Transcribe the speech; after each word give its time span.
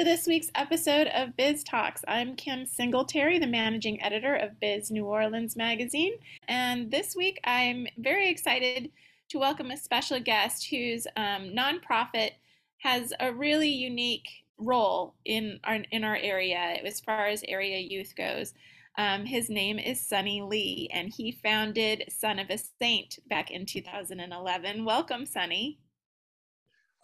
To 0.00 0.04
this 0.04 0.26
week's 0.26 0.50
episode 0.54 1.08
of 1.08 1.36
Biz 1.36 1.62
Talks. 1.62 2.02
I'm 2.08 2.34
Kim 2.34 2.64
Singletary, 2.64 3.38
the 3.38 3.46
managing 3.46 4.02
editor 4.02 4.34
of 4.34 4.58
Biz 4.58 4.90
New 4.90 5.04
Orleans 5.04 5.56
magazine. 5.56 6.14
And 6.48 6.90
this 6.90 7.14
week 7.14 7.38
I'm 7.44 7.86
very 7.98 8.30
excited 8.30 8.92
to 9.28 9.38
welcome 9.38 9.70
a 9.70 9.76
special 9.76 10.18
guest 10.18 10.70
whose 10.70 11.06
um, 11.18 11.54
nonprofit 11.54 12.30
has 12.78 13.12
a 13.20 13.30
really 13.30 13.68
unique 13.68 14.26
role 14.56 15.16
in 15.26 15.60
our, 15.64 15.80
in 15.90 16.02
our 16.02 16.16
area 16.16 16.78
as 16.82 17.00
far 17.00 17.26
as 17.26 17.44
area 17.46 17.76
youth 17.76 18.14
goes. 18.16 18.54
Um, 18.96 19.26
his 19.26 19.50
name 19.50 19.78
is 19.78 20.00
Sonny 20.00 20.40
Lee, 20.40 20.88
and 20.94 21.10
he 21.10 21.30
founded 21.30 22.04
Son 22.08 22.38
of 22.38 22.48
a 22.48 22.56
Saint 22.80 23.18
back 23.28 23.50
in 23.50 23.66
2011. 23.66 24.82
Welcome, 24.82 25.26
Sonny. 25.26 25.78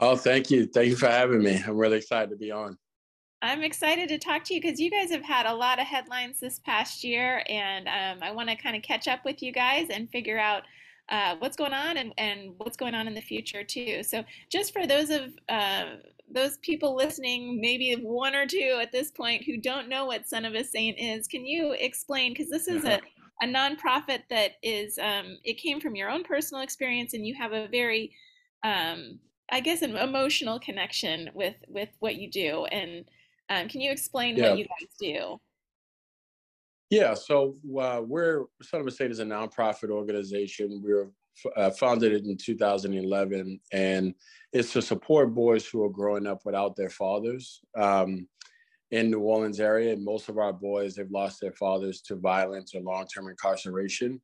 Oh, 0.00 0.16
thank 0.16 0.50
you. 0.50 0.64
Thank 0.64 0.88
you 0.88 0.96
for 0.96 1.08
having 1.08 1.42
me. 1.42 1.62
I'm 1.66 1.76
really 1.76 1.98
excited 1.98 2.30
to 2.30 2.36
be 2.36 2.50
on. 2.50 2.78
I'm 3.46 3.62
excited 3.62 4.08
to 4.08 4.18
talk 4.18 4.44
to 4.44 4.54
you 4.54 4.60
because 4.60 4.80
you 4.80 4.90
guys 4.90 5.10
have 5.10 5.22
had 5.22 5.46
a 5.46 5.54
lot 5.54 5.78
of 5.78 5.86
headlines 5.86 6.40
this 6.40 6.58
past 6.58 7.04
year, 7.04 7.42
and 7.48 7.86
um, 7.86 8.22
I 8.22 8.32
want 8.32 8.48
to 8.48 8.56
kind 8.56 8.76
of 8.76 8.82
catch 8.82 9.08
up 9.08 9.24
with 9.24 9.42
you 9.42 9.52
guys 9.52 9.88
and 9.90 10.10
figure 10.10 10.38
out 10.38 10.62
uh, 11.08 11.36
what's 11.38 11.56
going 11.56 11.72
on 11.72 11.96
and, 11.96 12.12
and 12.18 12.54
what's 12.58 12.76
going 12.76 12.94
on 12.94 13.06
in 13.06 13.14
the 13.14 13.20
future 13.20 13.62
too. 13.62 14.02
So, 14.02 14.24
just 14.50 14.72
for 14.72 14.86
those 14.86 15.10
of 15.10 15.32
uh, 15.48 15.84
those 16.28 16.58
people 16.58 16.96
listening, 16.96 17.60
maybe 17.60 17.92
one 17.94 18.34
or 18.34 18.46
two 18.46 18.78
at 18.80 18.90
this 18.90 19.10
point 19.10 19.44
who 19.44 19.58
don't 19.58 19.88
know 19.88 20.06
what 20.06 20.28
Son 20.28 20.44
of 20.44 20.54
a 20.54 20.64
Saint 20.64 20.98
is, 20.98 21.28
can 21.28 21.46
you 21.46 21.72
explain? 21.78 22.32
Because 22.32 22.50
this 22.50 22.66
is 22.66 22.84
a 22.84 23.00
a 23.42 23.46
nonprofit 23.46 24.22
that 24.30 24.52
is 24.62 24.98
um, 24.98 25.38
it 25.44 25.58
came 25.58 25.80
from 25.80 25.94
your 25.94 26.10
own 26.10 26.24
personal 26.24 26.62
experience, 26.62 27.14
and 27.14 27.26
you 27.26 27.34
have 27.34 27.52
a 27.52 27.68
very 27.68 28.12
um, 28.64 29.20
I 29.50 29.60
guess 29.60 29.82
an 29.82 29.96
emotional 29.96 30.58
connection 30.58 31.30
with 31.34 31.56
with 31.68 31.90
what 32.00 32.16
you 32.16 32.30
do. 32.30 32.64
And 32.66 33.04
um, 33.48 33.68
can 33.68 33.80
you 33.80 33.90
explain 33.90 34.36
yeah. 34.36 34.50
what 34.50 34.58
you 34.58 34.64
guys 34.64 34.88
do? 35.00 35.40
Yeah, 36.90 37.14
so 37.14 37.56
uh, 37.80 38.00
we're 38.04 38.44
Son 38.62 38.80
of 38.80 38.86
a 38.86 38.90
Saint 38.90 39.10
is 39.10 39.18
a 39.18 39.24
nonprofit 39.24 39.90
organization. 39.90 40.82
We 40.84 40.94
were 40.94 41.10
uh, 41.56 41.70
founded 41.70 42.24
in 42.24 42.36
2011, 42.36 43.60
and 43.72 44.14
it's 44.52 44.72
to 44.72 44.82
support 44.82 45.34
boys 45.34 45.66
who 45.66 45.84
are 45.84 45.90
growing 45.90 46.26
up 46.26 46.42
without 46.44 46.76
their 46.76 46.90
fathers 46.90 47.60
um, 47.76 48.28
in 48.92 49.10
New 49.10 49.20
Orleans 49.20 49.58
area. 49.58 49.92
And 49.92 50.04
most 50.04 50.28
of 50.28 50.38
our 50.38 50.52
boys, 50.52 50.94
they've 50.94 51.10
lost 51.10 51.40
their 51.40 51.52
fathers 51.52 52.00
to 52.02 52.16
violence 52.16 52.74
or 52.74 52.80
long-term 52.80 53.28
incarceration. 53.28 54.20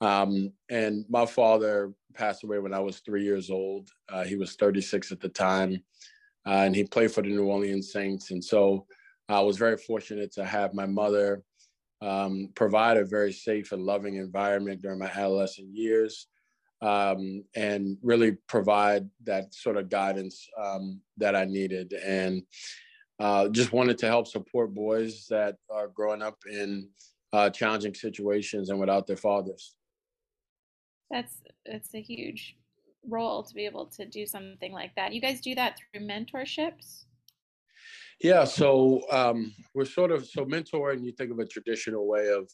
Um, 0.00 0.52
and 0.68 1.04
my 1.08 1.24
father 1.26 1.92
passed 2.14 2.44
away 2.44 2.58
when 2.58 2.74
I 2.74 2.80
was 2.80 2.98
three 3.00 3.24
years 3.24 3.50
old. 3.50 3.88
Uh, 4.08 4.24
he 4.24 4.36
was 4.36 4.56
36 4.56 5.12
at 5.12 5.20
the 5.20 5.28
time, 5.28 5.82
uh, 6.46 6.62
and 6.64 6.74
he 6.74 6.84
played 6.84 7.12
for 7.12 7.22
the 7.22 7.28
New 7.28 7.44
Orleans 7.44 7.92
Saints. 7.92 8.30
And 8.30 8.44
so 8.44 8.86
I 9.28 9.40
was 9.40 9.56
very 9.56 9.76
fortunate 9.76 10.32
to 10.32 10.44
have 10.44 10.74
my 10.74 10.86
mother 10.86 11.42
um, 12.02 12.50
provide 12.54 12.96
a 12.96 13.04
very 13.04 13.32
safe 13.32 13.72
and 13.72 13.82
loving 13.82 14.16
environment 14.16 14.82
during 14.82 14.98
my 14.98 15.06
adolescent 15.06 15.68
years. 15.68 16.26
Um, 16.82 17.44
and 17.56 17.96
really 18.02 18.32
provide 18.46 19.08
that 19.22 19.54
sort 19.54 19.78
of 19.78 19.88
guidance 19.88 20.46
um, 20.62 21.00
that 21.16 21.34
I 21.34 21.46
needed. 21.46 21.94
And 21.94 22.42
uh, 23.18 23.48
just 23.48 23.72
wanted 23.72 23.96
to 23.98 24.06
help 24.06 24.26
support 24.26 24.74
boys 24.74 25.26
that 25.30 25.56
are 25.70 25.88
growing 25.88 26.20
up 26.20 26.36
in 26.50 26.90
uh, 27.32 27.48
challenging 27.48 27.94
situations 27.94 28.68
and 28.68 28.78
without 28.78 29.06
their 29.06 29.16
fathers 29.16 29.76
that's 31.10 31.36
it's 31.64 31.94
a 31.94 32.00
huge 32.00 32.56
role 33.08 33.42
to 33.42 33.54
be 33.54 33.64
able 33.64 33.86
to 33.86 34.06
do 34.06 34.26
something 34.26 34.72
like 34.72 34.94
that. 34.96 35.12
You 35.12 35.20
guys 35.20 35.40
do 35.40 35.54
that 35.54 35.78
through 35.78 36.06
mentorships? 36.06 37.04
Yeah, 38.20 38.44
so 38.44 39.02
um, 39.10 39.52
we're 39.74 39.84
sort 39.84 40.12
of 40.12 40.26
so 40.26 40.44
mentoring. 40.44 41.04
You 41.04 41.12
think 41.12 41.30
of 41.30 41.38
a 41.38 41.46
traditional 41.46 42.06
way 42.06 42.28
of 42.28 42.48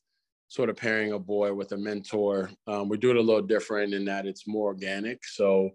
sort 0.49 0.69
of 0.69 0.77
pairing 0.77 1.13
a 1.13 1.19
boy 1.19 1.55
with 1.55 1.73
a 1.73 1.77
mentor. 1.77 2.51
Um, 2.67 2.89
we 2.89 2.99
do 2.99 3.11
it 3.11 3.17
a 3.17 3.21
little 3.21 3.43
different 3.43 3.95
in 3.95 4.05
that 4.07 4.27
it's 4.27 4.49
more 4.49 4.67
organic. 4.67 5.25
So 5.25 5.71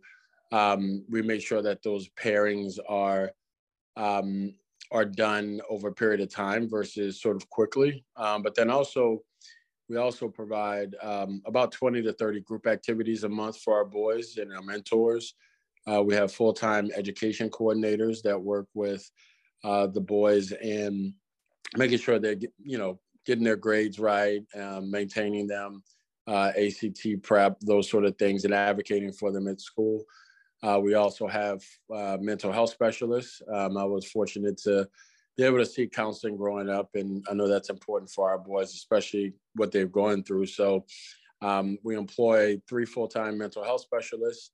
um, 0.51 1.05
we 1.09 1.21
make 1.21 1.41
sure 1.41 1.61
that 1.61 1.81
those 1.83 2.09
pairings 2.19 2.77
are 2.89 3.31
um, 3.95 4.53
are 4.91 5.05
done 5.05 5.61
over 5.69 5.87
a 5.87 5.93
period 5.93 6.19
of 6.19 6.29
time 6.29 6.69
versus 6.69 7.21
sort 7.21 7.35
of 7.35 7.49
quickly. 7.49 8.03
Um, 8.17 8.43
but 8.43 8.55
then 8.55 8.69
also 8.69 9.23
we 9.89 9.97
also 9.97 10.27
provide 10.27 10.95
um, 11.01 11.41
about 11.45 11.71
20 11.71 12.01
to 12.03 12.13
30 12.13 12.41
group 12.41 12.67
activities 12.67 13.23
a 13.23 13.29
month 13.29 13.59
for 13.59 13.75
our 13.75 13.85
boys 13.85 14.37
and 14.37 14.53
our 14.53 14.63
mentors. 14.63 15.35
Uh, 15.87 16.01
we 16.01 16.15
have 16.15 16.31
full-time 16.31 16.89
education 16.95 17.49
coordinators 17.49 18.21
that 18.23 18.39
work 18.39 18.67
with 18.73 19.09
uh, 19.63 19.85
the 19.87 20.01
boys 20.01 20.51
and 20.51 21.13
making 21.77 21.99
sure 21.99 22.17
they're, 22.17 22.37
you 22.63 22.77
know, 22.77 22.99
getting 23.25 23.43
their 23.43 23.55
grades 23.55 23.99
right, 23.99 24.41
um, 24.59 24.89
maintaining 24.89 25.47
them, 25.47 25.83
uh, 26.27 26.51
ACT 26.57 27.21
prep, 27.21 27.59
those 27.61 27.89
sort 27.89 28.05
of 28.05 28.17
things, 28.17 28.45
and 28.45 28.53
advocating 28.53 29.11
for 29.11 29.31
them 29.31 29.47
at 29.47 29.61
school. 29.61 30.03
Uh, 30.63 30.79
we 30.79 30.95
also 30.95 31.27
have 31.27 31.61
uh, 31.93 32.17
mental 32.19 32.51
health 32.51 32.71
specialists. 32.71 33.41
Um, 33.53 33.77
I 33.77 33.83
was 33.83 34.09
fortunate 34.09 34.57
to 34.59 34.87
be 35.37 35.43
able 35.43 35.57
to 35.57 35.65
see 35.65 35.87
counseling 35.87 36.37
growing 36.37 36.69
up. 36.69 36.89
And 36.95 37.25
I 37.29 37.33
know 37.33 37.47
that's 37.47 37.69
important 37.69 38.09
for 38.09 38.29
our 38.29 38.37
boys, 38.37 38.73
especially 38.73 39.33
what 39.55 39.71
they've 39.71 39.91
gone 39.91 40.23
through. 40.23 40.47
So 40.47 40.85
um, 41.41 41.77
we 41.83 41.95
employ 41.95 42.61
three 42.67 42.85
full-time 42.85 43.37
mental 43.37 43.63
health 43.63 43.81
specialists. 43.81 44.51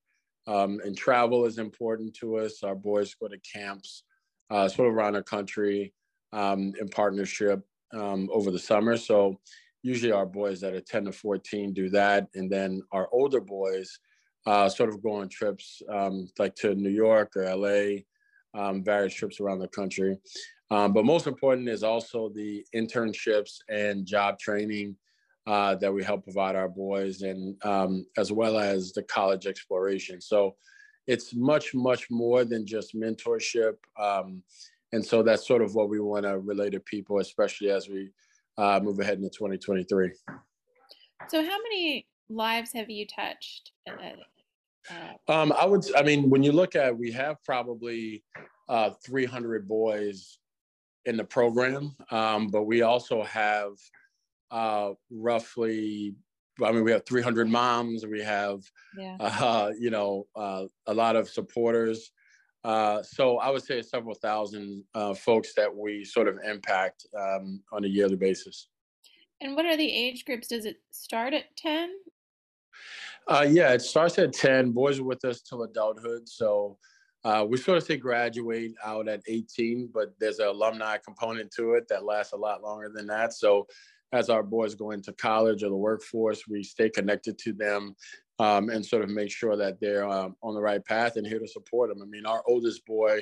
Um, 0.48 0.80
and 0.84 0.98
travel 0.98 1.46
is 1.46 1.60
important 1.60 2.16
to 2.16 2.38
us. 2.38 2.64
Our 2.64 2.76
boys 2.76 3.14
go 3.14 3.28
to 3.28 3.38
camps 3.40 4.04
uh, 4.50 4.68
sort 4.68 4.90
of 4.90 4.96
around 4.96 5.14
the 5.14 5.24
country 5.24 5.94
um, 6.34 6.74
in 6.80 6.90
partnership 6.90 7.62
um, 7.94 8.28
over 8.32 8.50
the 8.50 8.60
summer. 8.60 8.98
So 8.98 9.40
usually 9.84 10.12
our 10.12 10.26
boys 10.26 10.62
that 10.62 10.74
are 10.74 10.82
10 10.82 11.06
to 11.06 11.12
14 11.12 11.74
do 11.74 11.90
that. 11.90 12.28
And 12.36 12.52
then 12.52 12.82
our 12.92 13.08
older 13.12 13.42
boys 13.42 14.00
uh, 14.46 14.68
sort 14.70 14.90
of 14.90 15.04
go 15.04 15.14
on 15.14 15.30
trips 15.30 15.82
um, 15.90 16.28
like 16.40 16.56
to 16.56 16.74
New 16.76 16.90
York 16.90 17.36
or 17.36 17.44
LA, 17.56 18.02
um, 18.60 18.84
various 18.84 19.14
trips 19.14 19.40
around 19.40 19.60
the 19.60 19.68
country. 19.68 20.18
Um, 20.72 20.94
but 20.94 21.04
most 21.04 21.28
important 21.28 21.68
is 21.68 21.84
also 21.84 22.30
the 22.30 22.66
internships 22.74 23.58
and 23.70 24.06
job 24.06 24.40
training 24.40 24.96
uh, 25.46 25.76
that 25.76 25.94
we 25.94 26.02
help 26.02 26.24
provide 26.24 26.56
our 26.56 26.70
boys, 26.70 27.24
and 27.24 27.62
um, 27.66 28.06
as 28.18 28.32
well 28.32 28.58
as 28.58 28.94
the 28.94 29.04
college 29.04 29.48
exploration. 29.48 30.22
So 30.22 30.56
it's 31.08 31.34
much, 31.34 31.74
much 31.74 32.10
more 32.10 32.46
than 32.46 32.66
just 32.66 32.96
mentorship. 32.96 33.74
Um, 34.00 34.44
and 34.94 35.06
so 35.06 35.24
that's 35.24 35.46
sort 35.46 35.62
of 35.62 35.76
what 35.76 35.90
we 35.90 36.00
want 36.00 36.24
to 36.24 36.40
relate 36.40 36.72
to 36.72 36.80
people, 36.80 37.20
especially 37.20 37.70
as 37.70 37.90
we 37.90 38.10
uh, 38.58 38.80
move 38.82 39.00
ahead 39.00 39.18
into 39.18 39.30
2023. 39.30 40.12
So, 41.28 41.44
how 41.44 41.58
many 41.58 42.08
lives 42.30 42.72
have 42.74 42.90
you 42.90 43.06
touched? 43.06 43.72
Uh, 43.90 45.32
um, 45.32 45.54
I 45.60 45.66
would, 45.66 45.84
I 45.96 46.04
mean, 46.04 46.30
when 46.30 46.44
you 46.44 46.52
look 46.52 46.76
at, 46.76 46.98
we 46.98 47.12
have 47.12 47.38
probably 47.44 48.24
uh, 48.70 48.92
300 49.06 49.68
boys 49.68 50.40
in 51.06 51.18
the 51.18 51.24
program, 51.24 51.96
um, 52.12 52.48
but 52.48 52.64
we 52.64 52.82
also 52.82 53.24
have 53.24 53.74
uh, 54.52 54.92
roughly. 55.10 56.16
I 56.64 56.72
mean, 56.72 56.84
we 56.84 56.92
have 56.92 57.06
300 57.06 57.50
moms. 57.50 58.06
We 58.06 58.22
have, 58.22 58.62
yeah. 58.98 59.16
uh, 59.20 59.72
you 59.80 59.90
know, 59.90 60.28
uh, 60.36 60.66
a 60.86 60.94
lot 60.94 61.16
of 61.16 61.30
supporters. 61.30 62.12
Uh, 62.64 63.02
so 63.02 63.40
I 63.40 63.50
would 63.50 63.64
say 63.64 63.82
several 63.82 64.14
thousand 64.14 64.84
uh, 64.94 65.14
folks 65.16 65.54
that 65.56 65.74
we 65.76 66.04
sort 66.04 66.28
of 66.28 66.38
impact 66.46 67.08
um, 67.18 67.64
on 67.72 67.86
a 67.86 67.88
yearly 67.88 68.16
basis. 68.16 68.68
And 69.40 69.56
what 69.56 69.66
are 69.66 69.76
the 69.76 69.92
age 69.92 70.26
groups? 70.26 70.50
Does 70.50 70.66
it 70.66 70.78
start 70.92 71.34
at 71.34 71.56
10? 71.58 71.90
Uh, 73.28 73.48
yeah, 73.50 73.72
it 73.74 73.82
starts 73.82 74.20
at 74.20 74.34
10. 74.34 74.72
Boys 74.72 75.00
are 75.00 75.04
with 75.04 75.26
us 75.26 75.42
till 75.42 75.64
adulthood. 75.64 76.30
So 76.30 76.78
uh, 77.24 77.46
we 77.48 77.58
sort 77.58 77.78
of 77.78 77.84
say 77.84 77.98
graduate 77.98 78.74
out 78.84 79.08
at 79.08 79.22
18, 79.28 79.90
but 79.94 80.14
there's 80.20 80.40
an 80.40 80.48
alumni 80.48 80.98
component 80.98 81.52
to 81.52 81.74
it 81.74 81.88
that 81.88 82.04
lasts 82.04 82.34
a 82.34 82.38
lot 82.38 82.64
longer 82.64 82.90
than 82.90 83.08
that. 83.08 83.34
So 83.34 83.68
as 84.12 84.30
our 84.30 84.44
boys 84.44 84.76
go 84.76 84.92
into 84.92 85.14
college 85.14 85.64
or 85.64 85.70
the 85.70 85.76
workforce, 85.76 86.48
we 86.48 86.64
stay 86.64 86.90
connected 86.90 87.38
to 87.40 87.54
them 87.54 87.96
um, 88.40 88.70
and 88.70 88.86
sort 88.86 89.04
of 89.04 89.10
make 89.10 89.32
sure 89.32 89.56
that 89.56 89.80
they're 89.80 90.08
um, 90.08 90.36
on 90.42 90.56
the 90.56 90.62
right 90.62 90.84
path 90.84 91.16
and 91.16 91.26
here 91.26 91.40
to 91.40 91.48
support 91.48 91.90
them. 91.90 92.02
I 92.02 92.06
mean, 92.06 92.26
our 92.26 92.44
oldest 92.48 92.86
boy 92.86 93.22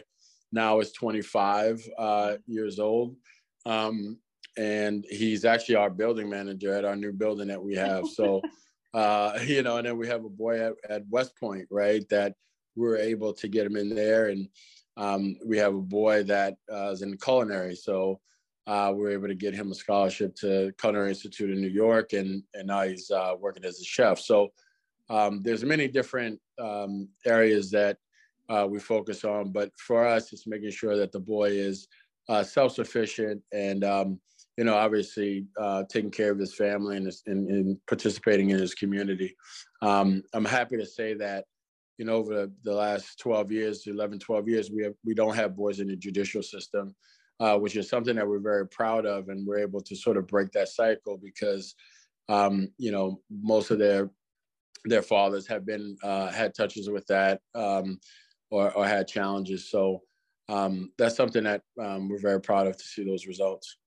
now 0.52 0.80
is 0.80 0.92
25 0.94 1.86
uh, 1.98 2.36
years 2.48 2.80
old. 2.80 3.16
Um, 3.66 4.18
and 4.58 5.06
he's 5.10 5.46
actually 5.46 5.76
our 5.76 5.90
building 5.90 6.30
manager 6.30 6.74
at 6.74 6.86
our 6.86 6.96
new 6.96 7.12
building 7.12 7.48
that 7.50 7.62
we 7.62 7.76
have. 7.76 8.08
So, 8.08 8.42
uh, 8.94 9.40
you 9.46 9.62
know, 9.62 9.78
and 9.78 9.86
then 9.86 9.98
we 9.98 10.08
have 10.08 10.26
a 10.26 10.30
boy 10.30 10.62
at, 10.62 10.74
at 10.90 11.04
West 11.10 11.38
Point, 11.38 11.68
right? 11.70 12.08
That 12.10 12.36
we 12.80 12.88
are 12.88 12.98
able 12.98 13.34
to 13.34 13.48
get 13.48 13.66
him 13.66 13.76
in 13.76 13.94
there, 13.94 14.28
and 14.28 14.48
um, 14.98 15.36
we 15.46 15.58
have 15.58 15.76
a 15.76 15.82
boy 15.82 16.24
that 16.24 16.56
uh, 16.72 16.90
is 16.90 17.02
in 17.02 17.18
culinary. 17.18 17.76
So 17.76 18.20
uh, 18.68 18.92
we 18.96 19.02
were 19.02 19.12
able 19.12 19.28
to 19.28 19.36
get 19.36 19.54
him 19.54 19.72
a 19.72 19.76
scholarship 19.76 20.36
to 20.36 20.72
Culinary 20.80 21.10
Institute 21.10 21.52
in 21.52 21.62
New 21.62 21.70
York, 21.70 22.14
and 22.14 22.44
and 22.54 22.68
now 22.68 22.84
he's 22.84 23.12
uh, 23.12 23.34
working 23.40 23.66
as 23.66 23.80
a 23.80 23.84
chef. 23.84 24.20
So 24.20 24.50
um, 25.10 25.42
there's 25.44 25.64
many 25.64 25.88
different 25.88 26.40
um, 26.60 27.10
areas 27.26 27.72
that 27.72 27.98
uh, 28.48 28.68
we 28.70 28.80
focus 28.80 29.24
on, 29.24 29.52
but 29.52 29.72
for 29.78 30.06
us, 30.06 30.34
it's 30.34 30.48
making 30.48 30.72
sure 30.72 30.96
that 30.98 31.12
the 31.12 31.20
boy 31.20 31.50
is 31.50 31.88
uh, 32.30 32.44
self-sufficient 32.44 33.42
and 33.52 33.84
um, 33.84 34.20
you 34.58 34.64
know 34.64 34.76
obviously 34.76 35.46
uh, 35.60 35.84
taking 35.90 36.12
care 36.12 36.32
of 36.32 36.38
his 36.38 36.54
family 36.54 36.98
and, 36.98 37.12
and, 37.26 37.50
and 37.50 37.78
participating 37.88 38.52
in 38.52 38.60
his 38.60 38.76
community. 38.76 39.36
Um, 39.82 40.22
I'm 40.34 40.46
happy 40.46 40.78
to 40.78 40.86
say 40.86 41.16
that 41.16 41.46
you 42.00 42.06
know 42.06 42.16
over 42.16 42.34
the, 42.34 42.52
the 42.64 42.74
last 42.74 43.20
12 43.20 43.52
years, 43.52 43.86
11, 43.86 44.18
12 44.18 44.48
years, 44.48 44.72
we 44.72 44.82
have 44.82 44.96
we 45.06 45.14
don't 45.14 45.36
have 45.36 45.56
boys 45.56 45.80
in 45.80 45.88
the 45.88 45.96
judicial 45.96 46.42
system 46.42 46.96
uh, 47.40 47.58
which 47.58 47.76
is 47.76 47.90
something 47.90 48.16
that 48.16 48.28
we're 48.28 48.40
very 48.40 48.68
proud 48.68 49.06
of, 49.06 49.30
and 49.30 49.48
we're 49.48 49.60
able 49.60 49.82
to 49.82 49.96
sort 49.96 50.18
of 50.18 50.28
break 50.28 50.52
that 50.52 50.68
cycle 50.68 51.18
because, 51.18 51.76
um, 52.28 52.70
you 52.78 52.92
know, 52.92 53.22
most 53.30 53.72
of 53.72 53.80
their 53.80 54.10
their 54.86 55.02
fathers 55.02 55.48
have 55.48 55.66
been 55.66 55.98
uh, 56.04 56.32
had 56.32 56.54
touches 56.54 56.90
with 56.90 57.06
that 57.08 57.42
um, 57.54 58.00
or, 58.50 58.72
or 58.74 58.86
had 58.86 59.08
challenges. 59.08 59.70
So 59.70 60.02
um, 60.48 60.92
that's 60.98 61.18
something 61.18 61.44
that 61.44 61.62
um, 61.82 62.08
we're 62.08 62.20
very 62.20 62.42
proud 62.42 62.68
of 62.68 62.78
to 62.78 62.84
see 62.84 63.04
those 63.04 63.28
results. 63.28 63.78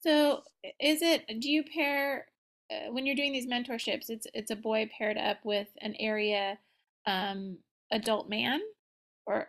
So, 0.00 0.42
is 0.80 1.02
it? 1.02 1.24
Do 1.40 1.50
you 1.50 1.64
pair 1.64 2.26
uh, 2.70 2.92
when 2.92 3.04
you're 3.04 3.16
doing 3.16 3.32
these 3.32 3.48
mentorships? 3.48 4.10
It's 4.10 4.28
it's 4.32 4.52
a 4.52 4.56
boy 4.56 4.88
paired 4.96 5.18
up 5.18 5.38
with 5.44 5.68
an 5.80 5.96
area 5.98 6.56
um, 7.06 7.58
adult 7.92 8.28
man, 8.28 8.60
or 9.26 9.48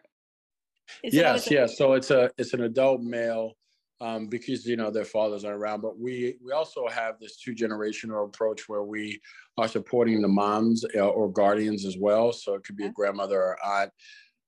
yes, 1.03 1.49
yes. 1.49 1.77
So 1.77 1.93
it's 1.93 2.11
a 2.11 2.31
it's 2.37 2.53
an 2.53 2.63
adult 2.63 3.01
male 3.01 3.53
um, 4.01 4.27
because 4.27 4.65
you 4.65 4.75
know 4.75 4.91
their 4.91 5.05
fathers 5.05 5.45
are 5.45 5.53
around. 5.53 5.81
But 5.81 5.99
we 5.99 6.37
we 6.43 6.51
also 6.51 6.87
have 6.87 7.19
this 7.19 7.37
two 7.37 7.53
generational 7.53 8.25
approach 8.25 8.67
where 8.67 8.83
we 8.83 9.19
are 9.57 9.67
supporting 9.67 10.21
the 10.21 10.27
moms 10.27 10.85
uh, 10.95 10.99
or 10.99 11.31
guardians 11.31 11.85
as 11.85 11.97
well. 11.97 12.31
So 12.31 12.55
it 12.55 12.63
could 12.63 12.77
be 12.77 12.85
a 12.85 12.91
grandmother 12.91 13.41
or 13.41 13.57
aunt. 13.65 13.91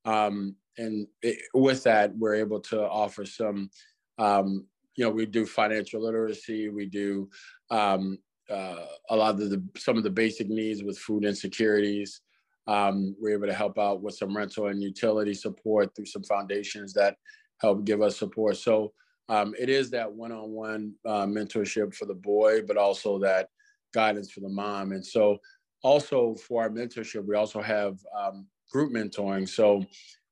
Um, 0.06 0.56
and 0.78 1.08
it, 1.22 1.40
with 1.54 1.84
that, 1.84 2.16
we're 2.18 2.36
able 2.36 2.60
to 2.62 2.82
offer 2.82 3.26
some. 3.26 3.70
Um, 4.18 4.66
you 4.96 5.06
know, 5.06 5.12
we 5.12 5.26
do 5.26 5.46
financial 5.46 6.02
literacy. 6.02 6.70
We 6.70 6.88
do 6.88 7.30
um, 7.70 8.18
uh, 8.50 8.86
a 9.10 9.16
lot 9.16 9.36
of 9.36 9.50
the 9.50 9.64
some 9.78 9.98
of 9.98 10.04
the 10.04 10.10
basic 10.10 10.50
needs 10.50 10.84
with 10.84 10.98
food 10.98 11.24
insecurities. 11.24 12.22
Um, 12.68 13.16
we're 13.20 13.34
able 13.34 13.48
to 13.48 13.54
help 13.54 13.80
out 13.80 14.02
with 14.02 14.16
some 14.16 14.36
rental 14.36 14.68
and 14.68 14.82
utility 14.82 15.34
support 15.34 15.96
through 15.96 16.06
some 16.06 16.24
foundations 16.24 16.94
that 16.94 17.18
help 17.62 17.86
give 17.86 18.02
us 18.02 18.18
support. 18.18 18.58
So 18.58 18.94
um, 19.30 19.54
it 19.60 19.70
is 19.70 19.90
that 19.92 20.12
one-on-one 20.12 20.94
uh, 21.06 21.26
mentorship 21.26 21.94
for 21.94 22.06
the 22.06 22.14
boy, 22.14 22.62
but 22.62 22.78
also 22.78 23.20
that 23.20 23.50
guidance 23.94 24.32
for 24.32 24.42
the 24.42 24.50
mom. 24.50 24.92
And 24.92 25.06
so 25.06 25.38
also 25.84 26.36
for 26.36 26.64
our 26.64 26.70
mentorship, 26.70 27.26
we 27.26 27.36
also 27.36 27.62
have 27.62 28.00
um, 28.18 28.48
group 28.72 28.92
mentoring. 28.92 29.48
So 29.48 29.86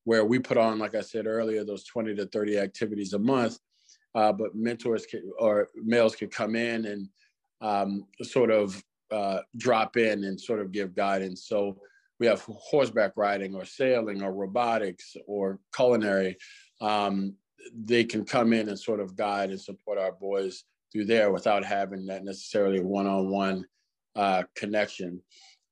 where 0.03 0.25
we 0.25 0.39
put 0.39 0.57
on, 0.57 0.79
like 0.79 0.95
I 0.95 1.01
said 1.01 1.25
earlier, 1.25 1.63
those 1.63 1.83
20 1.85 2.15
to 2.15 2.25
30 2.27 2.59
activities 2.59 3.13
a 3.13 3.19
month, 3.19 3.59
uh, 4.13 4.31
but 4.31 4.55
mentors 4.55 5.05
can, 5.05 5.29
or 5.39 5.69
males 5.75 6.15
can 6.15 6.29
come 6.29 6.55
in 6.55 6.85
and 6.85 7.09
um, 7.61 8.05
sort 8.21 8.51
of 8.51 8.81
uh, 9.11 9.39
drop 9.57 9.97
in 9.97 10.23
and 10.23 10.39
sort 10.39 10.59
of 10.59 10.71
give 10.71 10.95
guidance. 10.95 11.47
So 11.47 11.77
we 12.19 12.27
have 12.27 12.41
horseback 12.41 13.11
riding 13.15 13.55
or 13.55 13.65
sailing 13.65 14.23
or 14.23 14.33
robotics 14.33 15.15
or 15.27 15.59
culinary, 15.75 16.37
um, 16.81 17.35
they 17.73 18.03
can 18.03 18.23
come 18.25 18.53
in 18.53 18.69
and 18.69 18.79
sort 18.79 18.99
of 18.99 19.15
guide 19.15 19.49
and 19.49 19.59
support 19.59 19.97
our 19.97 20.11
boys 20.13 20.63
through 20.91 21.05
there 21.05 21.31
without 21.31 21.65
having 21.65 22.05
that 22.05 22.23
necessarily 22.23 22.79
one-on-one 22.79 23.65
uh, 24.15 24.43
connection. 24.55 25.21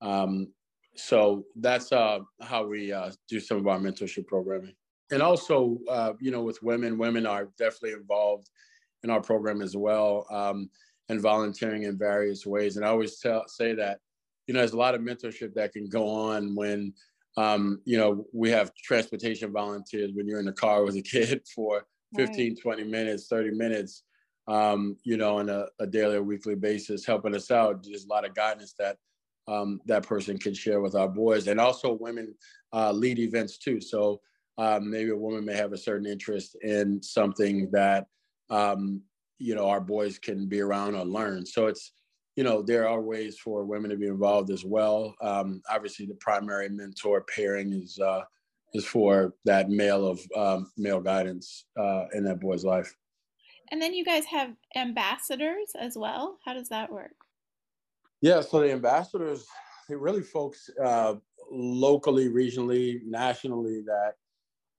Um, 0.01 0.51
so 0.95 1.45
that's 1.55 1.91
uh, 1.91 2.19
how 2.41 2.65
we 2.67 2.91
uh, 2.91 3.11
do 3.29 3.39
some 3.39 3.57
of 3.57 3.67
our 3.67 3.79
mentorship 3.79 4.27
programming. 4.27 4.73
And 5.11 5.21
also, 5.21 5.77
uh, 5.89 6.13
you 6.19 6.31
know, 6.31 6.41
with 6.41 6.61
women, 6.61 6.97
women 6.97 7.25
are 7.25 7.49
definitely 7.57 7.93
involved 7.93 8.49
in 9.03 9.09
our 9.09 9.21
program 9.21 9.61
as 9.61 9.75
well 9.75 10.25
um, 10.31 10.69
and 11.09 11.21
volunteering 11.21 11.83
in 11.83 11.97
various 11.97 12.45
ways. 12.45 12.77
And 12.77 12.85
I 12.85 12.89
always 12.89 13.19
tell, 13.19 13.47
say 13.47 13.73
that 13.75 13.99
you 14.47 14.53
know, 14.53 14.59
there's 14.59 14.73
a 14.73 14.77
lot 14.77 14.95
of 14.95 15.01
mentorship 15.01 15.53
that 15.55 15.73
can 15.73 15.87
go 15.87 16.07
on 16.07 16.55
when, 16.55 16.93
um, 17.37 17.81
you 17.85 17.97
know, 17.97 18.25
we 18.33 18.49
have 18.51 18.73
transportation 18.75 19.51
volunteers 19.51 20.11
when 20.13 20.27
you're 20.27 20.39
in 20.39 20.45
the 20.45 20.53
car 20.53 20.83
with 20.83 20.95
a 20.95 21.01
kid 21.01 21.41
for 21.55 21.85
15, 22.15 22.51
right. 22.51 22.61
20 22.61 22.83
minutes, 22.83 23.27
30 23.27 23.51
minutes, 23.51 24.03
um, 24.47 24.97
you 25.03 25.17
know, 25.17 25.37
on 25.37 25.49
a, 25.49 25.65
a, 25.79 25.87
daily 25.87 26.17
or 26.17 26.23
weekly 26.23 26.55
basis, 26.55 27.05
helping 27.05 27.33
us 27.33 27.49
out. 27.49 27.83
There's 27.83 28.05
a 28.05 28.09
lot 28.09 28.27
of 28.27 28.35
guidance 28.35 28.75
that 28.77 28.97
um, 29.47 29.79
that 29.85 30.05
person 30.05 30.37
can 30.37 30.53
share 30.53 30.81
with 30.81 30.95
our 30.95 31.07
boys. 31.07 31.47
And 31.47 31.59
also 31.59 31.93
women 31.93 32.35
uh, 32.73 32.91
lead 32.91 33.19
events 33.19 33.57
too. 33.57 33.81
So 33.81 34.21
um, 34.57 34.89
maybe 34.89 35.09
a 35.09 35.17
woman 35.17 35.45
may 35.45 35.55
have 35.55 35.73
a 35.73 35.77
certain 35.77 36.05
interest 36.05 36.55
in 36.61 37.01
something 37.01 37.69
that, 37.71 38.07
um, 38.49 39.01
you 39.39 39.55
know, 39.55 39.67
our 39.69 39.81
boys 39.81 40.19
can 40.19 40.47
be 40.47 40.61
around 40.61 40.95
or 40.95 41.05
learn. 41.05 41.45
So 41.45 41.67
it's, 41.67 41.91
you 42.35 42.43
know, 42.43 42.61
there 42.61 42.87
are 42.87 43.01
ways 43.01 43.37
for 43.37 43.63
women 43.63 43.91
to 43.91 43.97
be 43.97 44.07
involved 44.07 44.49
as 44.49 44.65
well. 44.65 45.15
Um, 45.21 45.61
obviously, 45.69 46.05
the 46.05 46.15
primary 46.15 46.69
mentor 46.69 47.25
pairing 47.33 47.73
is 47.73 47.99
uh, 47.99 48.23
is 48.73 48.85
for 48.85 49.35
that 49.45 49.69
male 49.69 50.07
of 50.07 50.19
um, 50.35 50.71
male 50.77 51.01
guidance 51.01 51.65
uh, 51.79 52.05
in 52.13 52.23
that 52.23 52.39
boy's 52.39 52.65
life. 52.65 52.95
And 53.71 53.81
then 53.81 53.93
you 53.93 54.03
guys 54.03 54.25
have 54.25 54.51
ambassadors 54.75 55.71
as 55.79 55.95
well. 55.95 56.37
How 56.45 56.53
does 56.53 56.69
that 56.69 56.91
work? 56.91 57.15
Yeah, 58.21 58.41
so 58.41 58.59
the 58.59 58.71
ambassadors, 58.71 59.45
they 59.87 59.95
really 59.95 60.21
folks 60.21 60.69
uh, 60.83 61.15
locally, 61.51 62.29
regionally, 62.29 63.01
nationally 63.03 63.83
that 63.85 64.13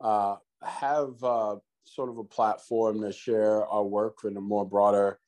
uh, 0.01 0.37
have 0.63 1.23
uh, 1.23 1.57
sort 1.85 2.09
of 2.09 2.19
a 2.19 2.25
platform 2.25 3.01
to 3.03 3.13
share 3.13 3.67
our 3.67 3.85
work 3.85 4.19
in 4.25 4.37
a 4.37 4.41
more 4.41 4.65
broader 4.65 5.19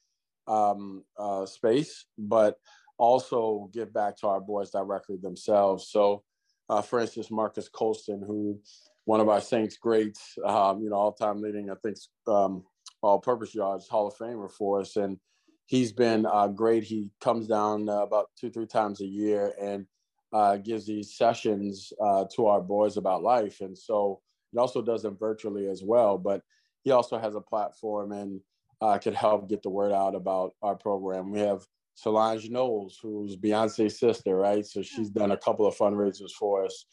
um, 0.46 1.04
uh, 1.18 1.46
space, 1.46 2.06
but 2.18 2.56
also 2.98 3.68
give 3.72 3.92
back 3.92 4.16
to 4.18 4.26
our 4.26 4.40
boys 4.40 4.70
directly 4.70 5.16
themselves. 5.16 5.88
So, 5.90 6.22
uh, 6.68 6.82
for 6.82 7.00
instance, 7.00 7.30
Marques 7.30 7.68
Colston, 7.68 8.22
who 8.26 8.60
one 9.04 9.20
of 9.20 9.28
our 9.28 9.40
Saints 9.40 9.76
greats, 9.76 10.36
um, 10.44 10.82
you 10.82 10.90
know, 10.90 10.96
all-time 10.96 11.40
leading, 11.40 11.70
I 11.70 11.74
think, 11.82 11.96
um, 12.26 12.64
all-purpose 13.02 13.54
yards 13.54 13.86
Hall 13.88 14.08
of 14.08 14.16
Famer 14.16 14.50
for 14.50 14.80
us, 14.80 14.96
and 14.96 15.18
he's 15.66 15.92
been 15.92 16.26
uh, 16.26 16.48
great. 16.48 16.82
He 16.82 17.10
comes 17.20 17.46
down 17.46 17.88
uh, 17.88 18.02
about 18.02 18.30
two, 18.38 18.50
three 18.50 18.66
times 18.66 19.00
a 19.00 19.06
year 19.06 19.52
and 19.60 19.86
uh, 20.32 20.56
gives 20.56 20.86
these 20.86 21.16
sessions 21.16 21.92
uh, 22.02 22.24
to 22.34 22.46
our 22.46 22.60
boys 22.60 22.96
about 22.96 23.22
life, 23.22 23.60
and 23.60 23.76
so 23.76 24.20
he 24.52 24.58
also 24.58 24.82
does 24.82 25.02
them 25.02 25.16
virtually 25.18 25.68
as 25.68 25.82
well. 25.84 26.18
But 26.18 26.42
he 26.82 26.90
also 26.90 27.18
has 27.18 27.34
a 27.34 27.40
platform 27.40 28.12
and 28.12 28.40
uh, 28.80 28.98
could 28.98 29.14
help 29.14 29.48
get 29.48 29.62
the 29.62 29.70
word 29.70 29.92
out 29.92 30.14
about 30.14 30.54
our 30.62 30.74
program. 30.74 31.30
We 31.30 31.40
have 31.40 31.66
Solange 31.94 32.50
Knowles, 32.50 32.98
who's 33.02 33.36
Beyonce's 33.36 33.98
sister, 33.98 34.36
right? 34.36 34.66
So 34.66 34.82
she's 34.82 35.08
done 35.08 35.32
a 35.32 35.36
couple 35.36 35.66
of 35.66 35.76
fundraisers 35.76 36.32
for 36.38 36.64
us, 36.64 36.84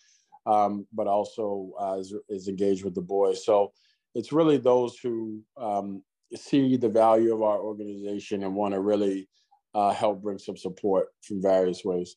um, 0.45 0.87
but 0.93 1.07
also 1.07 1.71
uh, 1.79 1.97
is, 1.99 2.13
is, 2.29 2.47
engaged 2.47 2.85
with 2.85 2.95
the 2.95 3.01
boys. 3.01 3.45
So 3.45 3.73
it's 4.15 4.31
really 4.31 4.57
those 4.57 4.97
who 4.97 5.41
um, 5.57 6.03
see 6.35 6.77
the 6.77 6.89
value 6.89 7.33
of 7.33 7.41
our 7.41 7.59
organization 7.59 8.43
and 8.43 8.55
want 8.55 8.73
to 8.73 8.79
really 8.79 9.27
uh, 9.75 9.91
help 9.91 10.21
bring 10.21 10.37
some 10.37 10.55
support 10.55 11.07
from 11.21 11.41
various 11.41 11.83
ways. 11.83 12.15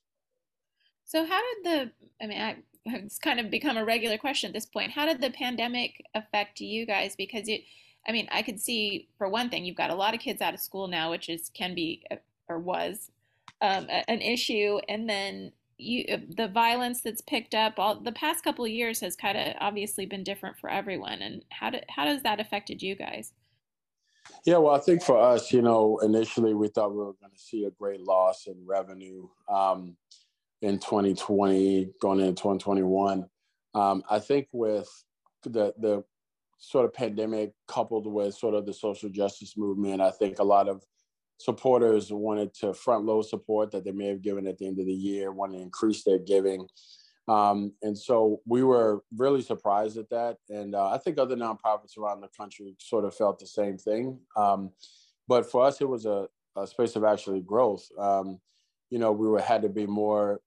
So 1.05 1.25
how 1.25 1.41
did 1.41 1.65
the, 1.65 1.91
I 2.23 2.27
mean, 2.27 2.41
I, 2.41 2.57
it's 2.87 3.19
kind 3.19 3.41
of 3.41 3.51
become 3.51 3.77
a 3.77 3.85
regular 3.85 4.19
question 4.19 4.49
at 4.49 4.55
this 4.55 4.67
point. 4.67 4.93
How 4.93 5.07
did 5.07 5.21
the 5.21 5.31
pandemic 5.31 6.01
affect 6.15 6.61
you 6.61 6.87
guys? 6.87 7.17
Because 7.17 7.49
it, 7.49 7.63
I 8.07 8.13
mean, 8.13 8.29
I 8.31 8.43
could 8.43 8.61
see 8.61 9.09
for 9.19 9.29
one 9.29 9.51
thing, 9.51 9.65
you've 9.65 9.77
got 9.77 9.91
a 9.91 9.95
lot 9.95 10.15
of 10.15 10.21
kids 10.21 10.41
out 10.41 10.55
of 10.55 10.61
school 10.61 10.87
now, 10.87 11.11
which 11.11 11.29
is 11.29 11.51
can 11.55 11.75
be 11.75 12.03
uh, 12.11 12.17
or 12.49 12.59
was 12.59 13.11
um, 13.61 13.87
an 13.89 14.21
issue, 14.21 14.79
and 14.89 15.09
then 15.09 15.53
you 15.79 16.05
uh, 16.13 16.19
the 16.37 16.49
violence 16.49 17.01
that's 17.01 17.21
picked 17.23 17.55
up 17.55 17.75
all 17.79 18.01
the 18.01 18.13
past 18.13 18.45
couple 18.45 18.65
of 18.65 18.71
years 18.71 19.01
has 19.01 19.17
kind 19.17 19.37
of 19.37 19.55
obviously 19.61 20.07
been 20.07 20.25
different 20.25 20.59
for 20.59 20.71
everyone. 20.71 21.21
And 21.23 21.45
how 21.51 21.73
how 21.89 22.05
does 22.05 22.23
that 22.23 22.41
affected 22.41 22.83
you 22.83 22.95
guys? 22.95 23.33
Yeah, 24.45 24.59
well, 24.59 24.75
I 24.75 24.81
think 24.81 25.03
for 25.03 25.21
us, 25.21 25.53
you 25.53 25.63
know, 25.63 25.99
initially 26.03 26.55
we 26.55 26.69
thought 26.69 26.91
we 26.91 26.99
were 26.99 27.15
going 27.21 27.33
to 27.33 27.39
see 27.39 27.65
a 27.65 27.71
great 27.71 28.01
loss 28.01 28.47
in 28.47 28.55
revenue 28.65 29.29
um, 29.49 29.97
in 30.63 30.79
2020, 30.79 31.91
going 32.01 32.21
into 32.21 32.33
2021. 32.33 33.29
Um, 33.75 34.03
I 34.11 34.19
think 34.19 34.49
with 34.53 34.89
the 35.43 35.75
the 35.79 36.05
sort 36.59 36.85
of 36.85 36.93
pandemic 36.93 37.53
coupled 37.69 38.07
with 38.07 38.35
sort 38.35 38.55
of 38.55 38.67
the 38.67 38.73
social 38.73 39.09
justice 39.09 39.57
movement, 39.57 40.01
I 40.01 40.11
think 40.11 40.39
a 40.39 40.45
lot 40.45 40.69
of 40.69 40.83
supporters 41.39 42.13
wanted 42.13 42.55
to 42.55 42.73
front 42.73 43.05
load 43.05 43.23
support 43.23 43.71
that 43.71 43.85
they 43.85 43.93
may 43.93 44.07
have 44.07 44.23
given 44.23 44.47
at 44.47 44.59
the 44.59 44.67
end 44.67 44.79
of 44.79 44.87
the 44.87 44.95
year, 44.95 45.33
wanted 45.33 45.59
to 45.59 45.63
increase 45.63 46.03
their 46.03 46.19
giving. 46.19 46.67
Um, 47.29 47.73
and 47.83 47.99
so 47.99 48.41
we 48.47 48.63
were 48.63 49.03
really 49.17 49.43
surprised 49.43 49.99
at 49.99 50.09
that. 50.11 50.39
And 50.49 50.75
uh, 50.75 50.91
I 50.91 50.99
think 50.99 51.19
other 51.19 51.37
nonprofits 51.37 51.99
around 51.99 52.21
the 52.21 52.29
country 52.37 52.77
sort 52.79 53.05
of 53.05 53.15
felt 53.15 53.39
the 53.39 53.47
same 53.47 53.77
thing. 53.77 54.21
Um, 54.37 54.71
but 55.29 55.51
for 55.51 55.65
us, 55.65 55.81
it 55.81 55.89
was 55.89 56.07
a, 56.07 56.29
a 56.57 56.67
space 56.67 56.97
of 56.97 57.05
actually 57.05 57.41
growth. 57.41 57.87
Um, 57.99 58.39
you 58.91 58.99
know, 58.99 59.13
we 59.13 59.29
were, 59.29 59.41
had 59.41 59.63
to 59.63 59.69
be 59.69 59.87
more 59.87 60.41